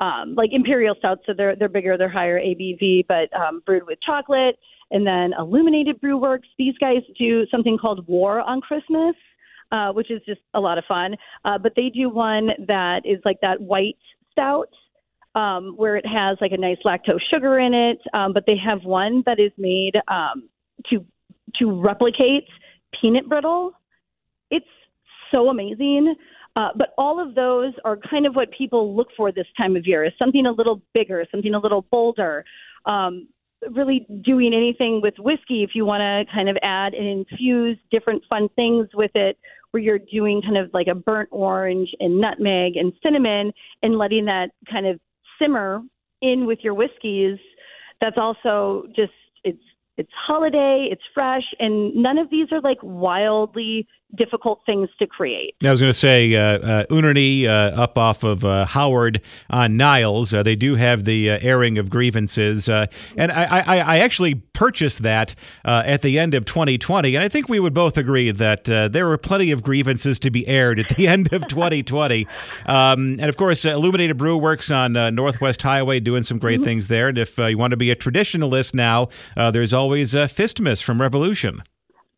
um, 0.00 0.34
like 0.34 0.50
imperial 0.52 0.94
stouts, 0.98 1.22
so 1.26 1.32
they're 1.36 1.54
they're 1.54 1.68
bigger, 1.68 1.96
they're 1.96 2.08
higher 2.08 2.40
ABV, 2.40 3.06
but 3.06 3.34
um, 3.38 3.62
brewed 3.64 3.86
with 3.86 3.98
chocolate. 4.04 4.56
And 4.90 5.06
then 5.06 5.32
Illuminated 5.38 6.00
Brew 6.00 6.18
Works, 6.18 6.48
these 6.58 6.74
guys 6.78 6.98
do 7.18 7.46
something 7.50 7.78
called 7.78 8.06
War 8.06 8.40
on 8.40 8.60
Christmas, 8.60 9.14
uh, 9.72 9.92
which 9.92 10.10
is 10.10 10.20
just 10.26 10.40
a 10.52 10.60
lot 10.60 10.78
of 10.78 10.84
fun. 10.86 11.16
Uh, 11.44 11.58
but 11.58 11.72
they 11.74 11.88
do 11.88 12.08
one 12.08 12.50
that 12.66 13.02
is 13.04 13.18
like 13.24 13.40
that 13.42 13.60
white 13.60 13.98
stout. 14.32 14.70
Um, 15.36 15.74
where 15.76 15.96
it 15.96 16.06
has 16.06 16.38
like 16.40 16.52
a 16.52 16.56
nice 16.56 16.76
lactose 16.86 17.18
sugar 17.28 17.58
in 17.58 17.74
it, 17.74 17.98
um, 18.14 18.32
but 18.32 18.44
they 18.46 18.54
have 18.56 18.84
one 18.84 19.24
that 19.26 19.40
is 19.40 19.50
made 19.58 19.94
um, 20.06 20.48
to 20.90 21.04
to 21.56 21.82
replicate 21.82 22.44
peanut 23.00 23.28
brittle. 23.28 23.72
It's 24.50 24.66
so 25.30 25.48
amazing. 25.48 26.14
Uh, 26.56 26.68
but 26.76 26.94
all 26.96 27.20
of 27.20 27.34
those 27.34 27.72
are 27.84 27.96
kind 27.96 28.26
of 28.26 28.36
what 28.36 28.50
people 28.52 28.94
look 28.94 29.08
for 29.16 29.32
this 29.32 29.46
time 29.56 29.76
of 29.76 29.86
year 29.86 30.04
is 30.04 30.12
something 30.18 30.46
a 30.46 30.52
little 30.52 30.80
bigger, 30.92 31.24
something 31.30 31.54
a 31.54 31.58
little 31.58 31.82
bolder. 31.90 32.44
Um, 32.86 33.28
really 33.70 34.06
doing 34.22 34.52
anything 34.52 35.00
with 35.00 35.14
whiskey 35.18 35.62
if 35.62 35.70
you 35.74 35.86
want 35.86 36.00
to 36.00 36.30
kind 36.32 36.48
of 36.50 36.56
add 36.62 36.92
and 36.92 37.06
infuse 37.06 37.78
different 37.90 38.22
fun 38.28 38.48
things 38.56 38.86
with 38.92 39.10
it 39.14 39.38
where 39.70 39.82
you're 39.82 39.98
doing 39.98 40.42
kind 40.42 40.58
of 40.58 40.70
like 40.74 40.86
a 40.86 40.94
burnt 40.94 41.28
orange 41.32 41.88
and 41.98 42.20
nutmeg 42.20 42.76
and 42.76 42.92
cinnamon 43.02 43.52
and 43.82 43.96
letting 43.96 44.26
that 44.26 44.50
kind 44.70 44.86
of 44.86 45.00
simmer 45.40 45.80
in 46.20 46.46
with 46.46 46.58
your 46.62 46.74
whiskeys 46.74 47.38
that's 48.00 48.18
also 48.18 48.84
just 48.94 49.12
it's 49.44 49.62
it's 49.96 50.10
holiday, 50.26 50.88
it's 50.90 51.02
fresh, 51.12 51.44
and 51.58 51.94
none 51.94 52.18
of 52.18 52.30
these 52.30 52.48
are 52.52 52.60
like 52.60 52.78
wildly 52.82 53.86
difficult 54.16 54.60
things 54.66 54.88
to 54.98 55.06
create. 55.06 55.54
I 55.62 55.70
was 55.70 55.80
going 55.80 55.92
to 55.92 55.98
say, 55.98 56.34
uh, 56.34 56.58
uh, 56.58 56.86
Unerny, 56.86 57.46
uh, 57.46 57.80
up 57.80 57.98
off 57.98 58.24
of 58.24 58.44
uh, 58.44 58.64
Howard 58.66 59.20
on 59.50 59.76
Niles, 59.76 60.32
uh, 60.32 60.42
they 60.42 60.56
do 60.56 60.74
have 60.76 61.04
the 61.04 61.30
uh, 61.30 61.38
airing 61.42 61.78
of 61.78 61.90
grievances. 61.90 62.68
Uh, 62.68 62.86
and 63.16 63.30
I, 63.32 63.44
I, 63.44 63.78
I, 63.78 63.98
actually 63.98 64.34
purchased 64.34 65.02
that 65.02 65.34
at 65.64 66.02
the 66.02 66.18
end 66.18 66.34
of 66.34 66.44
2020. 66.44 67.14
And 67.14 67.24
I 67.24 67.28
think 67.28 67.48
we 67.48 67.58
would 67.58 67.74
both 67.74 67.96
agree 67.96 68.30
that 68.30 68.64
there 68.64 69.06
were 69.06 69.18
plenty 69.18 69.50
of 69.50 69.62
grievances 69.62 70.18
to 70.20 70.30
be 70.30 70.46
aired 70.46 70.78
at 70.78 70.88
the 70.96 71.08
end 71.14 71.32
of 71.32 71.46
2020. 71.46 72.26
Um, 72.66 73.16
and 73.18 73.24
of 73.24 73.36
course, 73.36 73.64
Illuminated 73.64 74.16
Brew 74.16 74.36
works 74.36 74.70
on 74.70 74.92
Northwest 75.14 75.62
Highway 75.62 76.00
doing 76.00 76.22
some 76.22 76.38
great 76.38 76.56
mm-hmm. 76.56 76.64
things 76.64 76.88
there. 76.88 77.08
And 77.08 77.18
if 77.18 77.38
you 77.38 77.58
want 77.58 77.72
to 77.72 77.76
be 77.76 77.90
a 77.90 77.96
traditionalist 77.96 78.74
now, 78.74 79.08
there's 79.36 79.72
always 79.72 80.12
Fistmas 80.12 80.82
from 80.82 81.00
Revolution. 81.00 81.62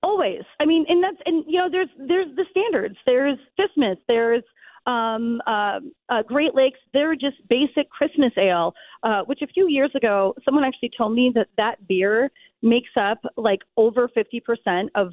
Always. 0.02 0.42
I 0.60 0.64
mean, 0.64 0.84
and 0.88 1.02
that's 1.02 1.16
and 1.26 1.44
you 1.46 1.58
know, 1.58 1.68
there's 1.70 1.88
there's 1.98 2.34
the 2.36 2.44
standards. 2.50 2.96
There's 3.06 3.38
Fistmas. 3.58 3.96
There's 4.08 4.42
um, 4.86 5.40
uh, 5.46 5.80
uh, 6.08 6.22
Great 6.22 6.54
Lakes. 6.54 6.78
They're 6.92 7.14
just 7.16 7.36
basic 7.48 7.90
Christmas 7.90 8.32
ale, 8.36 8.74
uh, 9.02 9.22
which 9.22 9.42
a 9.42 9.46
few 9.46 9.68
years 9.68 9.90
ago 9.94 10.34
someone 10.44 10.64
actually 10.64 10.92
told 10.96 11.14
me 11.14 11.32
that 11.34 11.48
that 11.56 11.86
beer 11.88 12.30
makes 12.62 12.90
up 12.98 13.18
like 13.36 13.60
over 13.76 14.08
50% 14.08 14.88
of 14.94 15.10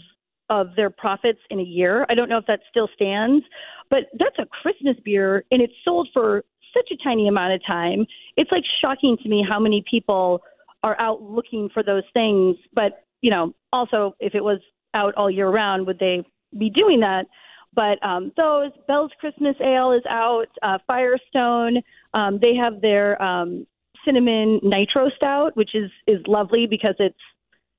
of 0.50 0.67
their 0.76 0.89
profits 0.89 1.39
in 1.50 1.60
a 1.60 1.63
year. 1.63 2.06
I 2.10 2.15
don't 2.15 2.30
know 2.30 2.38
if 2.38 2.46
that 2.48 2.60
still 2.69 2.89
stands, 2.93 3.46
but 3.89 4.10
that's 4.19 4.38
a 4.38 4.46
Christmas 4.62 4.98
beer 5.04 5.46
and 5.52 5.62
it's 5.62 5.74
sold 5.84 6.10
for 6.13 6.43
such 6.74 6.89
a 6.91 7.04
tiny 7.04 7.28
amount 7.28 7.54
of 7.54 7.65
time. 7.65 8.06
It's 8.36 8.52
like 8.52 8.63
shocking 8.82 9.17
to 9.24 9.30
me 9.30 9.46
how 9.48 9.60
many 9.60 9.84
people 9.89 10.41
are 10.84 11.00
out 11.00 11.22
looking 11.22 11.69
for 11.74 11.84
those 11.84 12.04
things. 12.13 12.58
But, 12.74 13.04
you 13.24 13.32
know, 13.32 13.56
also 13.72 14.16
if 14.20 14.36
it 14.36 14.44
was 14.44 14.60
out 14.94 15.16
all 15.16 15.32
year 15.32 15.50
round, 15.50 15.88
would 15.88 15.98
they 15.98 16.24
be 16.60 16.70
doing 16.70 17.00
that? 17.00 17.26
But 17.74 18.06
um, 18.06 18.32
those 18.38 18.72
Bell's 18.88 19.12
Christmas 19.20 19.56
Ale 19.60 19.94
is 19.94 20.04
out. 20.08 20.46
Uh, 20.62 20.78
Firestone, 20.86 21.78
um, 22.14 22.38
they 22.40 22.54
have 22.54 22.82
their 22.82 23.20
um, 23.20 23.66
cinnamon 24.06 24.60
nitro 24.62 25.10
stout, 25.16 25.56
which 25.56 25.72
is 25.74 25.90
is 26.06 26.20
lovely 26.28 26.68
because 26.70 26.96
it's 27.00 27.16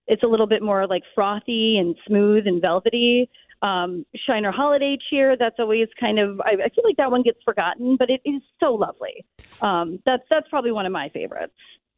it's 0.08 0.24
a 0.24 0.26
little 0.26 0.48
bit 0.48 0.62
more 0.62 0.86
like 0.88 1.02
frothy 1.14 1.76
and 1.78 1.94
smooth 2.08 2.46
and 2.46 2.60
velvety. 2.60 3.30
Um, 3.62 4.04
Shiner 4.26 4.50
Holiday 4.50 4.98
Cheer, 5.08 5.36
that's 5.38 5.56
always 5.58 5.88
kind 6.00 6.18
of 6.18 6.40
I, 6.40 6.52
I 6.64 6.68
feel 6.70 6.84
like 6.84 6.96
that 6.96 7.10
one 7.10 7.22
gets 7.22 7.38
forgotten, 7.44 7.96
but 7.96 8.10
it 8.10 8.22
is 8.24 8.42
so 8.58 8.74
lovely. 8.74 9.24
Um, 9.60 10.00
that's 10.06 10.24
that's 10.30 10.48
probably 10.48 10.72
one 10.72 10.86
of 10.86 10.92
my 10.92 11.10
favorites. 11.10 11.54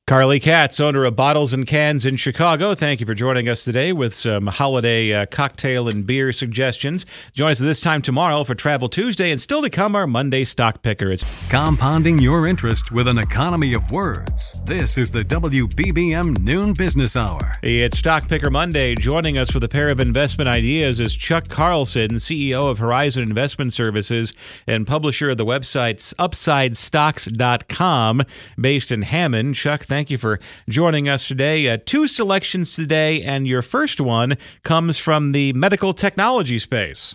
Carly 0.06 0.38
Katz, 0.38 0.78
owner 0.78 1.04
of 1.04 1.16
Bottles 1.16 1.52
and 1.52 1.66
Cans 1.66 2.06
in 2.06 2.14
Chicago. 2.14 2.76
Thank 2.76 3.00
you 3.00 3.06
for 3.06 3.14
joining 3.14 3.48
us 3.48 3.64
today 3.64 3.92
with 3.92 4.14
some 4.14 4.46
holiday 4.46 5.12
uh, 5.12 5.26
cocktail 5.26 5.88
and 5.88 6.06
beer 6.06 6.30
suggestions. 6.30 7.04
Join 7.32 7.50
us 7.50 7.58
this 7.58 7.80
time 7.80 8.02
tomorrow 8.02 8.44
for 8.44 8.54
Travel 8.54 8.88
Tuesday 8.88 9.32
and 9.32 9.40
still 9.40 9.62
to 9.62 9.68
come 9.68 9.96
our 9.96 10.06
Monday 10.06 10.44
stock 10.44 10.80
picker. 10.82 11.10
It's 11.10 11.50
compounding 11.50 12.20
your 12.20 12.46
interest 12.46 12.92
with 12.92 13.08
an 13.08 13.18
economy 13.18 13.74
of 13.74 13.90
words. 13.90 14.62
This 14.62 14.96
is 14.96 15.10
the 15.10 15.24
WBBM 15.24 16.38
Noon 16.38 16.72
Business 16.72 17.16
Hour. 17.16 17.54
It's 17.64 17.98
Stock 17.98 18.28
Picker 18.28 18.48
Monday. 18.48 18.94
Joining 18.94 19.38
us 19.38 19.54
with 19.54 19.64
a 19.64 19.68
pair 19.68 19.88
of 19.88 19.98
investment 19.98 20.46
ideas 20.46 21.00
is 21.00 21.16
Chuck 21.16 21.48
Carlson, 21.48 22.12
CEO 22.12 22.70
of 22.70 22.78
Horizon 22.78 23.24
Investment 23.24 23.72
Services 23.72 24.32
and 24.68 24.86
publisher 24.86 25.30
of 25.30 25.36
the 25.36 25.44
website 25.44 26.14
UpsideStocks.com, 26.14 28.22
based 28.56 28.92
in 28.92 29.02
Hammond. 29.02 29.56
Chuck, 29.56 29.84
thank 29.96 30.10
you 30.10 30.18
for 30.18 30.38
joining 30.68 31.08
us 31.08 31.26
today. 31.26 31.66
Uh, 31.66 31.78
two 31.82 32.06
selections 32.06 32.76
today, 32.76 33.22
and 33.22 33.46
your 33.46 33.62
first 33.62 33.98
one 33.98 34.36
comes 34.62 34.98
from 34.98 35.32
the 35.32 35.54
medical 35.54 35.94
technology 35.94 36.58
space. 36.58 37.14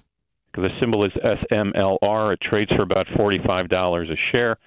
The 0.56 0.70
symbol 0.80 1.06
is 1.06 1.12
SMLR. 1.24 2.34
It 2.34 2.39
trades 2.41 2.72
for 2.76 2.82
about 2.82 3.06
$45 3.15 4.12
a 4.12 4.15
share. 4.32 4.58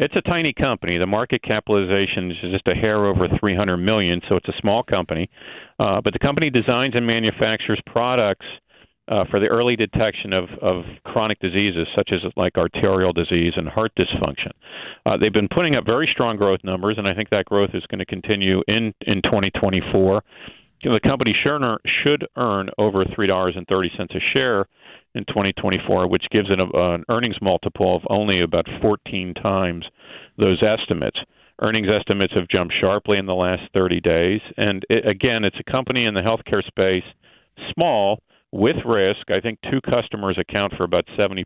It's 0.00 0.16
a 0.16 0.20
tiny 0.22 0.52
company. 0.52 0.98
The 0.98 1.06
market 1.06 1.44
capitalization 1.44 2.32
is 2.32 2.38
just 2.50 2.66
a 2.66 2.74
hair 2.74 3.06
over 3.06 3.28
300 3.38 3.76
million, 3.76 4.20
so 4.28 4.34
it's 4.34 4.48
a 4.48 4.60
small 4.60 4.82
company. 4.82 5.30
Uh, 5.78 6.00
but 6.02 6.12
the 6.12 6.18
company 6.18 6.50
designs 6.50 6.96
and 6.96 7.06
manufactures 7.06 7.80
products 7.86 8.46
uh, 9.10 9.24
for 9.30 9.40
the 9.40 9.48
early 9.48 9.74
detection 9.76 10.32
of, 10.32 10.48
of 10.62 10.84
chronic 11.04 11.38
diseases 11.40 11.86
such 11.96 12.10
as 12.12 12.20
like 12.36 12.56
arterial 12.56 13.12
disease 13.12 13.52
and 13.56 13.68
heart 13.68 13.92
dysfunction. 13.98 14.52
Uh, 15.04 15.16
they've 15.16 15.32
been 15.32 15.48
putting 15.52 15.74
up 15.74 15.84
very 15.84 16.08
strong 16.12 16.36
growth 16.36 16.60
numbers, 16.62 16.94
and 16.96 17.08
I 17.08 17.14
think 17.14 17.28
that 17.30 17.44
growth 17.44 17.70
is 17.74 17.82
going 17.90 17.98
to 17.98 18.06
continue 18.06 18.62
in 18.68 18.94
in 19.02 19.20
2024. 19.22 20.22
You 20.82 20.90
know, 20.90 20.96
the 20.96 21.08
company 21.08 21.34
should 21.42 21.60
earn, 21.60 21.78
should 22.02 22.26
earn 22.36 22.70
over 22.78 23.04
three 23.14 23.26
dollars 23.26 23.54
and 23.56 23.66
thirty 23.66 23.90
cents 23.96 24.14
a 24.14 24.20
share 24.32 24.66
in 25.14 25.24
2024, 25.26 26.06
which 26.06 26.24
gives 26.30 26.48
it 26.50 26.60
a, 26.60 26.92
an 26.94 27.04
earnings 27.08 27.36
multiple 27.42 27.96
of 27.96 28.02
only 28.08 28.42
about 28.42 28.66
14 28.80 29.34
times 29.34 29.84
those 30.38 30.62
estimates. 30.62 31.18
Earnings 31.60 31.88
estimates 31.88 32.32
have 32.34 32.48
jumped 32.48 32.74
sharply 32.80 33.18
in 33.18 33.26
the 33.26 33.34
last 33.34 33.62
30 33.74 34.00
days, 34.00 34.40
and 34.56 34.86
it, 34.88 35.06
again, 35.06 35.44
it's 35.44 35.58
a 35.58 35.70
company 35.70 36.04
in 36.04 36.14
the 36.14 36.20
healthcare 36.20 36.64
space, 36.64 37.02
small 37.74 38.20
with 38.52 38.76
risk. 38.84 39.30
I 39.30 39.40
think 39.40 39.58
two 39.70 39.80
customers 39.80 40.38
account 40.38 40.74
for 40.76 40.84
about 40.84 41.06
70% 41.18 41.44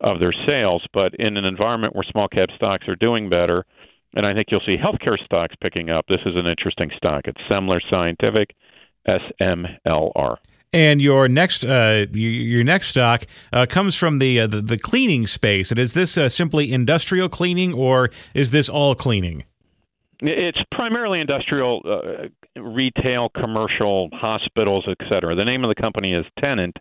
of 0.00 0.20
their 0.20 0.34
sales, 0.46 0.84
but 0.92 1.14
in 1.14 1.36
an 1.36 1.44
environment 1.44 1.94
where 1.94 2.04
small 2.04 2.28
cap 2.28 2.50
stocks 2.54 2.86
are 2.88 2.96
doing 2.96 3.28
better, 3.28 3.64
and 4.14 4.24
I 4.24 4.32
think 4.32 4.48
you'll 4.50 4.62
see 4.64 4.76
healthcare 4.76 5.22
stocks 5.24 5.54
picking 5.60 5.90
up. 5.90 6.06
This 6.08 6.20
is 6.24 6.36
an 6.36 6.46
interesting 6.46 6.90
stock. 6.96 7.22
It's 7.24 7.40
Semler 7.50 7.80
Scientific, 7.90 8.54
SMLR. 9.06 10.36
And 10.72 11.00
your 11.00 11.28
next 11.28 11.64
uh, 11.64 12.06
your 12.12 12.62
next 12.62 12.88
stock 12.88 13.24
uh, 13.52 13.64
comes 13.64 13.94
from 13.96 14.18
the, 14.18 14.40
uh, 14.40 14.46
the, 14.46 14.60
the 14.60 14.78
cleaning 14.78 15.26
space. 15.26 15.70
And 15.70 15.80
is 15.80 15.94
this 15.94 16.18
uh, 16.18 16.28
simply 16.28 16.70
industrial 16.70 17.30
cleaning, 17.30 17.72
or 17.72 18.10
is 18.34 18.50
this 18.50 18.68
all 18.68 18.94
cleaning? 18.94 19.44
It's 20.20 20.58
primarily 20.72 21.20
industrial, 21.20 21.80
uh, 21.84 22.60
retail, 22.60 23.28
commercial, 23.28 24.08
hospitals, 24.12 24.84
etc. 24.88 25.36
The 25.36 25.44
name 25.44 25.64
of 25.64 25.68
the 25.74 25.80
company 25.80 26.12
is 26.12 26.26
Tennant. 26.40 26.76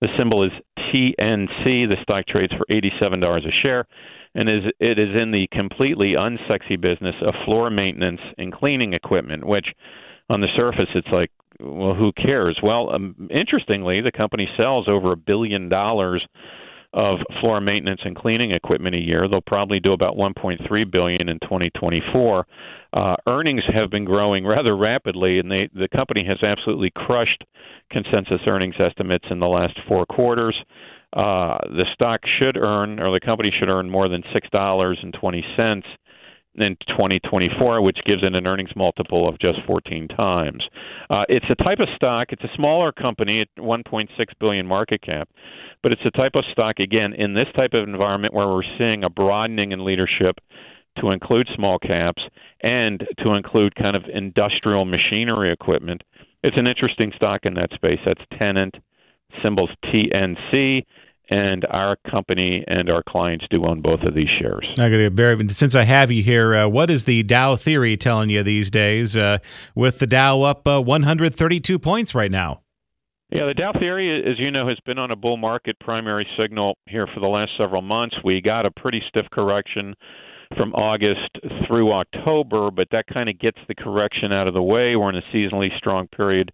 The 0.00 0.08
symbol 0.16 0.42
is 0.42 0.52
TNC. 0.78 1.88
The 1.88 1.96
stock 2.02 2.26
trades 2.26 2.52
for 2.54 2.64
eighty-seven 2.70 3.20
dollars 3.20 3.44
a 3.44 3.52
share, 3.62 3.86
and 4.34 4.48
is 4.48 4.72
it 4.80 4.98
is 4.98 5.14
in 5.14 5.32
the 5.32 5.48
completely 5.52 6.14
unsexy 6.14 6.80
business 6.80 7.14
of 7.20 7.34
floor 7.44 7.68
maintenance 7.68 8.20
and 8.38 8.52
cleaning 8.52 8.94
equipment, 8.94 9.44
which 9.46 9.66
on 10.30 10.40
the 10.40 10.48
surface 10.56 10.88
it's 10.94 11.08
like, 11.12 11.30
well, 11.60 11.94
who 11.94 12.12
cares? 12.12 12.58
Well, 12.62 12.90
um, 12.90 13.28
interestingly, 13.30 14.00
the 14.00 14.12
company 14.12 14.48
sells 14.56 14.88
over 14.88 15.12
a 15.12 15.16
billion 15.16 15.68
dollars 15.68 16.26
of 16.94 17.18
floor 17.40 17.60
maintenance 17.60 18.00
and 18.04 18.16
cleaning 18.16 18.52
equipment 18.52 18.94
a 18.94 18.98
year. 18.98 19.28
They'll 19.28 19.40
probably 19.42 19.78
do 19.78 19.92
about 19.92 20.16
1.3 20.16 20.90
billion 20.90 21.28
in 21.28 21.38
2024. 21.40 22.46
Uh, 22.94 23.16
earnings 23.26 23.62
have 23.72 23.90
been 23.90 24.04
growing 24.04 24.46
rather 24.46 24.76
rapidly, 24.76 25.38
and 25.38 25.50
they, 25.50 25.68
the 25.74 25.88
company 25.88 26.24
has 26.24 26.42
absolutely 26.42 26.90
crushed 26.94 27.44
consensus 27.90 28.40
earnings 28.46 28.76
estimates 28.78 29.26
in 29.30 29.38
the 29.38 29.46
last 29.46 29.78
four 29.86 30.06
quarters. 30.06 30.56
Uh, 31.12 31.58
the 31.68 31.84
stock 31.92 32.20
should 32.38 32.56
earn, 32.56 32.98
or 33.00 33.10
the 33.12 33.24
company 33.24 33.52
should 33.58 33.68
earn 33.68 33.88
more 33.90 34.08
than 34.08 34.22
six 34.32 34.48
dollars 34.50 34.98
and 35.02 35.14
twenty 35.14 35.44
cents 35.56 35.86
in 36.62 36.76
2024, 36.88 37.80
which 37.80 37.98
gives 38.04 38.22
it 38.22 38.34
an 38.34 38.46
earnings 38.46 38.70
multiple 38.76 39.28
of 39.28 39.38
just 39.38 39.58
14 39.66 40.08
times. 40.08 40.64
Uh, 41.10 41.24
it's 41.28 41.46
a 41.50 41.54
type 41.56 41.78
of 41.80 41.88
stock. 41.96 42.28
It's 42.30 42.44
a 42.44 42.56
smaller 42.56 42.92
company 42.92 43.40
at 43.40 43.48
1.6 43.58 44.08
billion 44.40 44.66
market 44.66 45.02
cap, 45.02 45.28
but 45.82 45.92
it's 45.92 46.02
a 46.04 46.10
type 46.10 46.32
of 46.34 46.44
stock 46.52 46.78
again 46.78 47.12
in 47.14 47.34
this 47.34 47.48
type 47.54 47.74
of 47.74 47.88
environment 47.88 48.34
where 48.34 48.48
we're 48.48 48.62
seeing 48.78 49.04
a 49.04 49.10
broadening 49.10 49.72
in 49.72 49.84
leadership 49.84 50.38
to 51.00 51.10
include 51.10 51.48
small 51.54 51.78
caps 51.78 52.22
and 52.60 53.06
to 53.22 53.34
include 53.34 53.74
kind 53.74 53.96
of 53.96 54.04
industrial 54.12 54.84
machinery 54.84 55.52
equipment. 55.52 56.02
It's 56.42 56.56
an 56.56 56.66
interesting 56.66 57.12
stock 57.16 57.44
in 57.44 57.54
that 57.54 57.72
space. 57.74 58.00
That's 58.04 58.20
Tennant, 58.38 58.74
symbols 59.42 59.70
TNC 59.84 60.84
and 61.30 61.66
our 61.70 61.96
company 62.10 62.64
and 62.66 62.88
our 62.88 63.02
clients 63.02 63.44
do 63.50 63.64
own 63.66 63.82
both 63.82 64.00
of 64.00 64.14
these 64.14 64.28
shares. 64.40 64.66
I 64.78 64.88
got 64.88 65.16
to 65.16 65.54
since 65.54 65.74
I 65.74 65.84
have 65.84 66.10
you 66.10 66.22
here, 66.22 66.54
uh, 66.54 66.68
what 66.68 66.90
is 66.90 67.04
the 67.04 67.22
Dow 67.22 67.56
theory 67.56 67.96
telling 67.96 68.30
you 68.30 68.42
these 68.42 68.70
days? 68.70 69.16
Uh, 69.16 69.38
with 69.74 69.98
the 69.98 70.06
Dow 70.06 70.42
up 70.42 70.66
uh, 70.66 70.80
132 70.80 71.78
points 71.78 72.14
right 72.14 72.30
now. 72.30 72.62
Yeah, 73.30 73.46
the 73.46 73.54
Dow 73.54 73.72
theory, 73.78 74.24
as 74.26 74.38
you 74.38 74.50
know, 74.50 74.66
has 74.68 74.78
been 74.86 74.98
on 74.98 75.10
a 75.10 75.16
bull 75.16 75.36
market 75.36 75.78
primary 75.80 76.26
signal 76.38 76.78
here 76.86 77.06
for 77.12 77.20
the 77.20 77.26
last 77.26 77.50
several 77.58 77.82
months. 77.82 78.16
We 78.24 78.40
got 78.40 78.64
a 78.64 78.70
pretty 78.70 79.02
stiff 79.08 79.26
correction 79.30 79.94
from 80.56 80.72
August 80.72 81.28
through 81.66 81.92
October, 81.92 82.70
but 82.70 82.88
that 82.90 83.04
kind 83.12 83.28
of 83.28 83.38
gets 83.38 83.58
the 83.68 83.74
correction 83.74 84.32
out 84.32 84.48
of 84.48 84.54
the 84.54 84.62
way. 84.62 84.96
We're 84.96 85.10
in 85.10 85.16
a 85.16 85.22
seasonally 85.34 85.76
strong 85.76 86.08
period 86.08 86.50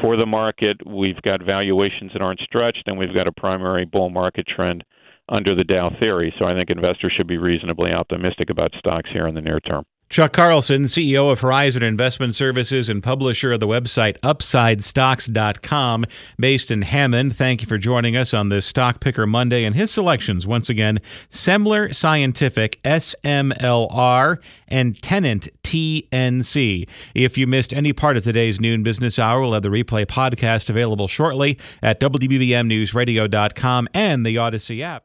for 0.00 0.16
the 0.16 0.26
market. 0.26 0.76
We've 0.86 1.20
got 1.22 1.42
valuations 1.42 2.12
that 2.12 2.22
aren't 2.22 2.40
stretched, 2.40 2.84
and 2.86 2.98
we've 2.98 3.14
got 3.14 3.26
a 3.26 3.32
primary 3.32 3.84
bull 3.84 4.10
market 4.10 4.46
trend 4.46 4.84
under 5.28 5.54
the 5.54 5.64
Dow 5.64 5.90
theory. 5.98 6.34
So 6.38 6.44
I 6.44 6.54
think 6.54 6.70
investors 6.70 7.12
should 7.16 7.26
be 7.26 7.38
reasonably 7.38 7.92
optimistic 7.92 8.50
about 8.50 8.72
stocks 8.78 9.10
here 9.12 9.26
in 9.26 9.34
the 9.34 9.40
near 9.40 9.60
term. 9.60 9.84
Chuck 10.10 10.32
Carlson, 10.32 10.86
CEO 10.86 11.30
of 11.30 11.38
Horizon 11.38 11.84
Investment 11.84 12.34
Services 12.34 12.88
and 12.88 13.00
publisher 13.00 13.52
of 13.52 13.60
the 13.60 13.68
website 13.68 14.18
UpsideStocks.com, 14.22 16.04
based 16.36 16.72
in 16.72 16.82
Hammond. 16.82 17.36
Thank 17.36 17.62
you 17.62 17.68
for 17.68 17.78
joining 17.78 18.16
us 18.16 18.34
on 18.34 18.48
this 18.48 18.66
Stock 18.66 18.98
Picker 18.98 19.24
Monday 19.24 19.62
and 19.62 19.76
his 19.76 19.92
selections. 19.92 20.48
Once 20.48 20.68
again, 20.68 20.98
Semler 21.30 21.94
Scientific, 21.94 22.82
SMLR, 22.82 24.38
and 24.66 25.00
Tennant, 25.00 25.48
TNC. 25.62 26.88
If 27.14 27.38
you 27.38 27.46
missed 27.46 27.72
any 27.72 27.92
part 27.92 28.16
of 28.16 28.24
today's 28.24 28.60
noon 28.60 28.82
business 28.82 29.16
hour, 29.16 29.40
we'll 29.40 29.52
have 29.52 29.62
the 29.62 29.68
replay 29.68 30.06
podcast 30.06 30.68
available 30.68 31.06
shortly 31.06 31.56
at 31.84 32.00
WBBMNewsRadio.com 32.00 33.88
and 33.94 34.26
the 34.26 34.38
Odyssey 34.38 34.82
app. 34.82 35.04